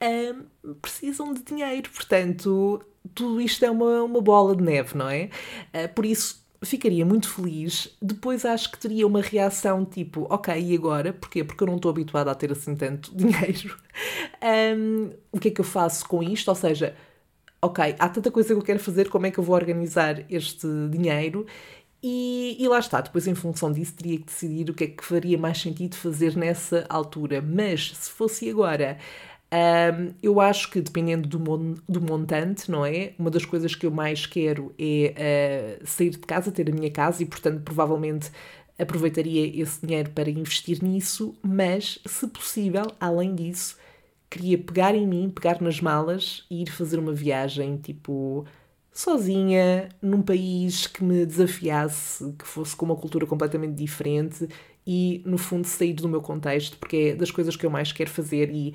um, 0.00 0.74
precisam 0.74 1.34
de 1.34 1.42
dinheiro. 1.42 1.90
Portanto, 1.90 2.82
tudo 3.14 3.40
isto 3.40 3.64
é 3.64 3.70
uma, 3.70 4.02
uma 4.02 4.20
bola 4.20 4.54
de 4.54 4.62
neve, 4.62 4.96
não 4.96 5.08
é? 5.08 5.30
Uh, 5.74 5.92
por 5.94 6.06
isso, 6.06 6.44
ficaria 6.62 7.04
muito 7.04 7.28
feliz. 7.28 7.96
Depois 8.00 8.44
acho 8.44 8.70
que 8.70 8.78
teria 8.78 9.06
uma 9.06 9.20
reação 9.20 9.84
tipo, 9.84 10.26
ok, 10.30 10.54
e 10.58 10.74
agora? 10.74 11.12
Porquê? 11.12 11.44
Porque 11.44 11.62
eu 11.62 11.66
não 11.66 11.76
estou 11.76 11.90
habituada 11.90 12.30
a 12.30 12.34
ter 12.34 12.52
assim 12.52 12.74
tanto 12.74 13.10
dinheiro. 13.14 13.76
Um, 14.76 15.10
o 15.32 15.38
que 15.38 15.48
é 15.48 15.50
que 15.50 15.60
eu 15.60 15.64
faço 15.64 16.06
com 16.06 16.22
isto? 16.22 16.48
Ou 16.48 16.54
seja, 16.54 16.94
ok, 17.66 17.96
há 17.98 18.08
tanta 18.08 18.30
coisa 18.30 18.48
que 18.48 18.54
eu 18.54 18.62
quero 18.62 18.80
fazer, 18.80 19.08
como 19.08 19.26
é 19.26 19.30
que 19.30 19.38
eu 19.38 19.44
vou 19.44 19.54
organizar 19.54 20.24
este 20.30 20.66
dinheiro? 20.90 21.46
E, 22.02 22.56
e, 22.60 22.68
lá 22.68 22.78
está, 22.78 23.00
depois 23.00 23.26
em 23.26 23.34
função 23.34 23.72
disso 23.72 23.94
teria 23.94 24.18
que 24.18 24.26
decidir 24.26 24.70
o 24.70 24.74
que 24.74 24.84
é 24.84 24.86
que 24.86 25.04
faria 25.04 25.36
mais 25.36 25.58
sentido 25.60 25.96
fazer 25.96 26.36
nessa 26.36 26.86
altura. 26.88 27.42
Mas 27.42 27.92
se 27.96 28.10
fosse 28.10 28.48
agora, 28.48 28.98
um, 29.52 30.14
eu 30.22 30.40
acho 30.40 30.70
que 30.70 30.80
dependendo 30.80 31.28
do, 31.28 31.40
mon 31.40 31.74
do 31.88 32.00
montante, 32.00 32.70
não 32.70 32.84
é? 32.84 33.12
Uma 33.18 33.30
das 33.30 33.44
coisas 33.44 33.74
que 33.74 33.86
eu 33.86 33.90
mais 33.90 34.26
quero 34.26 34.74
é 34.78 35.80
uh, 35.82 35.86
sair 35.86 36.10
de 36.10 36.18
casa, 36.18 36.52
ter 36.52 36.70
a 36.70 36.72
minha 36.72 36.90
casa 36.90 37.22
e, 37.22 37.26
portanto, 37.26 37.62
provavelmente 37.62 38.30
aproveitaria 38.78 39.60
esse 39.60 39.84
dinheiro 39.84 40.10
para 40.10 40.30
investir 40.30 40.82
nisso. 40.82 41.34
Mas, 41.42 41.98
se 42.06 42.26
possível, 42.28 42.86
além 43.00 43.34
disso, 43.34 43.76
queria 44.30 44.58
pegar 44.58 44.94
em 44.94 45.06
mim, 45.06 45.30
pegar 45.30 45.60
nas 45.60 45.80
malas 45.80 46.44
e 46.50 46.62
ir 46.62 46.70
fazer 46.70 46.98
uma 46.98 47.12
viagem, 47.12 47.76
tipo, 47.76 48.44
sozinha, 48.92 49.88
num 50.00 50.22
país 50.22 50.86
que 50.86 51.04
me 51.04 51.26
desafiasse, 51.26 52.32
que 52.38 52.46
fosse 52.46 52.74
com 52.74 52.86
uma 52.86 52.96
cultura 52.96 53.26
completamente 53.26 53.74
diferente 53.74 54.48
e, 54.86 55.22
no 55.26 55.38
fundo, 55.38 55.66
sair 55.66 55.92
do 55.94 56.08
meu 56.08 56.22
contexto, 56.22 56.78
porque 56.78 56.96
é 56.96 57.14
das 57.16 57.30
coisas 57.30 57.56
que 57.56 57.66
eu 57.66 57.70
mais 57.70 57.92
quero 57.92 58.10
fazer 58.10 58.50
e. 58.50 58.74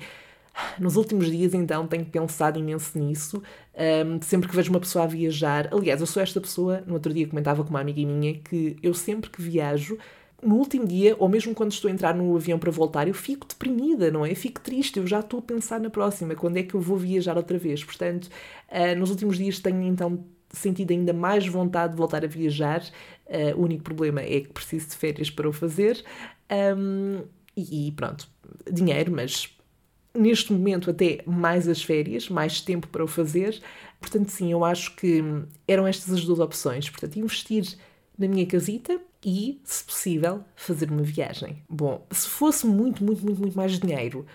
Nos 0.78 0.96
últimos 0.96 1.30
dias, 1.30 1.54
então, 1.54 1.86
tenho 1.86 2.04
pensado 2.04 2.58
imenso 2.58 2.98
nisso. 2.98 3.42
Um, 3.74 4.20
sempre 4.20 4.48
que 4.50 4.54
vejo 4.54 4.70
uma 4.70 4.80
pessoa 4.80 5.04
a 5.04 5.06
viajar, 5.08 5.70
aliás, 5.72 5.98
eu 6.00 6.06
sou 6.06 6.22
esta 6.22 6.40
pessoa. 6.42 6.82
No 6.86 6.92
outro 6.94 7.12
dia 7.14 7.26
comentava 7.26 7.64
com 7.64 7.70
uma 7.70 7.80
amiga 7.80 8.02
minha 8.04 8.34
que 8.34 8.76
eu 8.82 8.92
sempre 8.92 9.30
que 9.30 9.40
viajo 9.40 9.96
no 10.42 10.56
último 10.56 10.86
dia, 10.86 11.14
ou 11.18 11.28
mesmo 11.28 11.54
quando 11.54 11.70
estou 11.70 11.88
a 11.88 11.92
entrar 11.92 12.14
no 12.14 12.34
avião 12.34 12.58
para 12.58 12.70
voltar, 12.70 13.06
eu 13.06 13.14
fico 13.14 13.46
deprimida, 13.46 14.10
não 14.10 14.26
é? 14.26 14.34
Fico 14.34 14.60
triste, 14.60 14.98
eu 14.98 15.06
já 15.06 15.20
estou 15.20 15.38
a 15.38 15.42
pensar 15.42 15.80
na 15.80 15.88
próxima, 15.88 16.34
quando 16.34 16.56
é 16.56 16.62
que 16.64 16.74
eu 16.74 16.80
vou 16.80 16.96
viajar 16.96 17.36
outra 17.36 17.56
vez. 17.56 17.84
Portanto, 17.84 18.28
uh, 18.68 18.98
nos 18.98 19.10
últimos 19.10 19.38
dias 19.38 19.60
tenho 19.60 19.82
então 19.82 20.24
sentido 20.50 20.90
ainda 20.90 21.12
mais 21.12 21.46
vontade 21.46 21.92
de 21.92 21.98
voltar 21.98 22.24
a 22.24 22.28
viajar. 22.28 22.82
Uh, 23.26 23.56
o 23.56 23.62
único 23.62 23.84
problema 23.84 24.20
é 24.20 24.40
que 24.40 24.48
preciso 24.48 24.88
de 24.88 24.96
férias 24.96 25.30
para 25.30 25.48
o 25.48 25.52
fazer. 25.52 26.04
Um, 26.76 27.22
e, 27.56 27.88
e 27.88 27.92
pronto, 27.92 28.28
dinheiro, 28.70 29.12
mas 29.12 29.48
neste 30.14 30.52
momento 30.52 30.90
até 30.90 31.20
mais 31.24 31.68
as 31.68 31.82
férias, 31.82 32.28
mais 32.28 32.60
tempo 32.60 32.88
para 32.88 33.04
o 33.04 33.06
fazer. 33.06 33.60
Portanto, 34.00 34.28
sim, 34.28 34.50
eu 34.50 34.64
acho 34.64 34.96
que 34.96 35.22
eram 35.66 35.86
estas 35.86 36.12
as 36.12 36.24
duas 36.24 36.40
opções. 36.40 36.90
Portanto, 36.90 37.16
investir 37.18 37.64
na 38.22 38.28
minha 38.28 38.46
casita 38.46 39.00
e, 39.24 39.60
se 39.64 39.84
possível, 39.84 40.44
fazer 40.56 40.90
uma 40.90 41.02
viagem. 41.02 41.62
Bom, 41.68 42.06
se 42.10 42.28
fosse 42.28 42.66
muito, 42.66 43.04
muito, 43.04 43.24
muito, 43.24 43.40
muito 43.40 43.56
mais 43.56 43.78
dinheiro, 43.78 44.26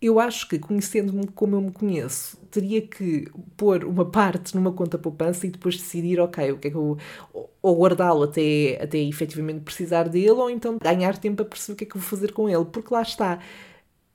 eu 0.00 0.20
acho 0.20 0.48
que, 0.48 0.58
conhecendo-me 0.58 1.26
como 1.28 1.56
eu 1.56 1.60
me 1.62 1.72
conheço, 1.72 2.36
teria 2.50 2.82
que 2.82 3.26
pôr 3.56 3.84
uma 3.84 4.04
parte 4.04 4.54
numa 4.54 4.72
conta 4.72 4.98
poupança 4.98 5.46
e 5.46 5.50
depois 5.50 5.76
decidir, 5.76 6.20
ok, 6.20 6.52
o 6.52 6.58
que 6.58 6.68
é 6.68 6.70
que 6.70 6.76
eu. 6.76 6.98
ou 7.62 7.76
guardá-lo 7.78 8.24
até, 8.24 8.78
até 8.82 8.98
efetivamente 8.98 9.60
precisar 9.62 10.08
dele, 10.08 10.30
ou 10.30 10.50
então 10.50 10.76
ganhar 10.82 11.16
tempo 11.18 11.42
a 11.42 11.44
perceber 11.46 11.74
o 11.74 11.76
que 11.76 11.84
é 11.84 11.86
que 11.88 11.96
eu 11.96 12.00
vou 12.00 12.08
fazer 12.10 12.32
com 12.32 12.48
ele, 12.48 12.64
porque 12.66 12.92
lá 12.92 13.02
está. 13.02 13.40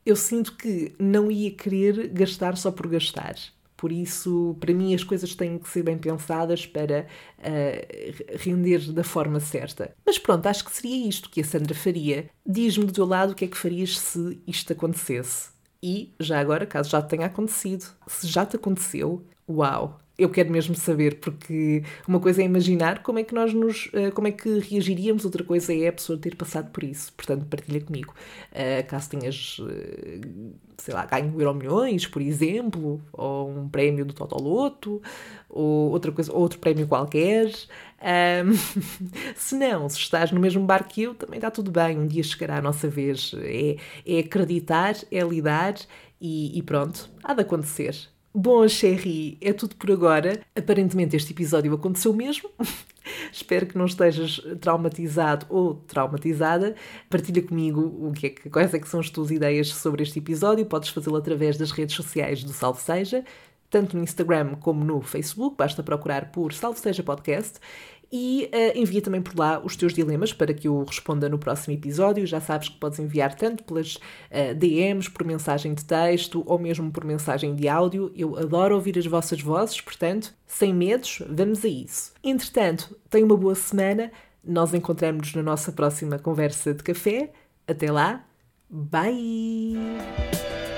Eu 0.05 0.15
sinto 0.15 0.55
que 0.57 0.93
não 0.99 1.31
ia 1.31 1.51
querer 1.51 2.07
gastar 2.09 2.57
só 2.57 2.71
por 2.71 2.87
gastar. 2.87 3.35
Por 3.81 3.91
isso, 3.91 4.55
para 4.59 4.75
mim, 4.75 4.93
as 4.93 5.03
coisas 5.03 5.33
têm 5.33 5.57
que 5.57 5.67
ser 5.67 5.81
bem 5.81 5.97
pensadas 5.97 6.67
para 6.67 7.07
uh, 7.39 8.37
render 8.37 8.91
da 8.93 9.03
forma 9.03 9.39
certa. 9.39 9.95
Mas 10.05 10.19
pronto, 10.19 10.45
acho 10.45 10.63
que 10.63 10.71
seria 10.71 11.07
isto 11.09 11.31
que 11.31 11.41
a 11.41 11.43
Sandra 11.43 11.73
faria. 11.73 12.29
Diz-me 12.45 12.85
do 12.85 12.93
teu 12.93 13.07
lado 13.07 13.31
o 13.31 13.35
que 13.35 13.45
é 13.45 13.47
que 13.47 13.57
farias 13.57 13.97
se 13.97 14.39
isto 14.45 14.71
acontecesse. 14.71 15.49
E, 15.81 16.13
já 16.19 16.39
agora, 16.39 16.67
caso 16.67 16.91
já 16.91 17.01
tenha 17.01 17.25
acontecido, 17.25 17.87
se 18.05 18.27
já 18.27 18.45
te 18.45 18.55
aconteceu, 18.55 19.25
uau! 19.49 20.00
Eu 20.21 20.29
quero 20.29 20.51
mesmo 20.51 20.75
saber, 20.75 21.19
porque 21.19 21.83
uma 22.07 22.19
coisa 22.19 22.43
é 22.43 22.45
imaginar 22.45 23.01
como 23.01 23.17
é 23.17 23.23
que 23.23 23.33
nós 23.33 23.55
nos. 23.55 23.87
Uh, 23.87 24.11
como 24.13 24.27
é 24.27 24.31
que 24.31 24.59
reagiríamos, 24.59 25.25
outra 25.25 25.43
coisa 25.43 25.73
é 25.73 25.87
a 25.87 25.91
pessoa 25.93 26.15
ter 26.15 26.35
passado 26.35 26.69
por 26.69 26.83
isso. 26.83 27.11
Portanto, 27.13 27.43
partilha 27.47 27.81
comigo. 27.81 28.13
Uh, 28.51 28.87
caso 28.87 29.09
tenhas, 29.09 29.57
uh, 29.57 30.53
sei 30.77 30.93
lá, 30.93 31.07
ganho 31.07 31.33
Euro 31.41 31.55
Milhões, 31.55 32.05
por 32.05 32.21
exemplo, 32.21 33.01
ou 33.11 33.49
um 33.49 33.67
prémio 33.67 34.05
do 34.05 34.13
Totoloto, 34.13 35.01
ou 35.49 35.89
outra 35.89 36.11
coisa, 36.11 36.31
outro 36.31 36.59
prémio 36.59 36.87
qualquer. 36.87 37.47
Um, 37.99 38.53
se 39.35 39.55
não, 39.55 39.89
se 39.89 39.97
estás 39.97 40.31
no 40.31 40.39
mesmo 40.39 40.63
barco 40.63 40.89
que 40.89 41.01
eu, 41.01 41.15
também 41.15 41.37
está 41.39 41.49
tudo 41.49 41.71
bem. 41.71 41.97
Um 41.97 42.05
dia 42.05 42.21
chegará 42.21 42.57
a 42.57 42.61
nossa 42.61 42.87
vez. 42.87 43.33
É, 43.39 43.75
é 44.05 44.19
acreditar, 44.19 44.93
é 45.11 45.19
lidar 45.23 45.73
e, 46.21 46.55
e 46.59 46.61
pronto, 46.61 47.09
há 47.23 47.33
de 47.33 47.41
acontecer. 47.41 48.10
Bom, 48.33 48.65
Sherry, 48.65 49.37
é 49.41 49.51
tudo 49.51 49.75
por 49.75 49.91
agora. 49.91 50.39
Aparentemente 50.55 51.17
este 51.17 51.33
episódio 51.33 51.73
aconteceu 51.73 52.13
mesmo. 52.13 52.49
Espero 53.29 53.65
que 53.65 53.77
não 53.77 53.85
estejas 53.85 54.41
traumatizado 54.61 55.45
ou 55.49 55.75
traumatizada. 55.75 56.73
Partilha 57.09 57.43
comigo 57.43 57.81
o 57.81 58.13
que 58.13 58.27
é 58.27 58.29
que, 58.29 58.49
quais 58.49 58.73
é 58.73 58.79
que 58.79 58.87
são 58.87 59.01
as 59.01 59.09
tuas 59.09 59.31
ideias 59.31 59.67
sobre 59.73 60.03
este 60.03 60.19
episódio. 60.19 60.65
Podes 60.65 60.89
fazê-lo 60.89 61.17
através 61.17 61.57
das 61.57 61.71
redes 61.71 61.93
sociais 61.93 62.41
do 62.41 62.53
Salve 62.53 62.79
Seja, 62.79 63.25
tanto 63.69 63.97
no 63.97 64.03
Instagram 64.03 64.55
como 64.55 64.85
no 64.85 65.01
Facebook. 65.01 65.57
Basta 65.57 65.83
procurar 65.83 66.31
por 66.31 66.53
Salve 66.53 66.79
Seja 66.79 67.03
Podcast 67.03 67.59
e 68.11 68.49
uh, 68.53 68.77
envia 68.77 69.01
também 69.01 69.21
por 69.21 69.37
lá 69.37 69.61
os 69.63 69.75
teus 69.75 69.93
dilemas 69.93 70.33
para 70.33 70.53
que 70.53 70.67
eu 70.67 70.83
responda 70.83 71.29
no 71.29 71.39
próximo 71.39 71.73
episódio. 71.73 72.27
Já 72.27 72.41
sabes 72.41 72.67
que 72.67 72.77
podes 72.77 72.99
enviar 72.99 73.35
tanto 73.35 73.63
pelas 73.63 73.95
uh, 73.95 73.99
eh, 74.29 74.53
DMs, 74.53 75.09
por 75.09 75.25
mensagem 75.25 75.73
de 75.73 75.85
texto 75.85 76.43
ou 76.45 76.59
mesmo 76.59 76.91
por 76.91 77.05
mensagem 77.05 77.55
de 77.55 77.69
áudio. 77.69 78.11
Eu 78.15 78.37
adoro 78.37 78.75
ouvir 78.75 78.97
as 78.97 79.05
vossas 79.05 79.41
vozes, 79.41 79.79
portanto, 79.79 80.33
sem 80.45 80.73
medos, 80.73 81.23
vamos 81.29 81.63
a 81.63 81.69
isso. 81.69 82.13
Entretanto, 82.21 82.97
tenha 83.09 83.25
uma 83.25 83.37
boa 83.37 83.55
semana. 83.55 84.11
Nós 84.43 84.73
encontramos-nos 84.73 85.35
na 85.35 85.43
nossa 85.43 85.71
próxima 85.71 86.19
conversa 86.19 86.73
de 86.73 86.83
café. 86.83 87.31
Até 87.67 87.91
lá, 87.91 88.25
bye! 88.69 90.70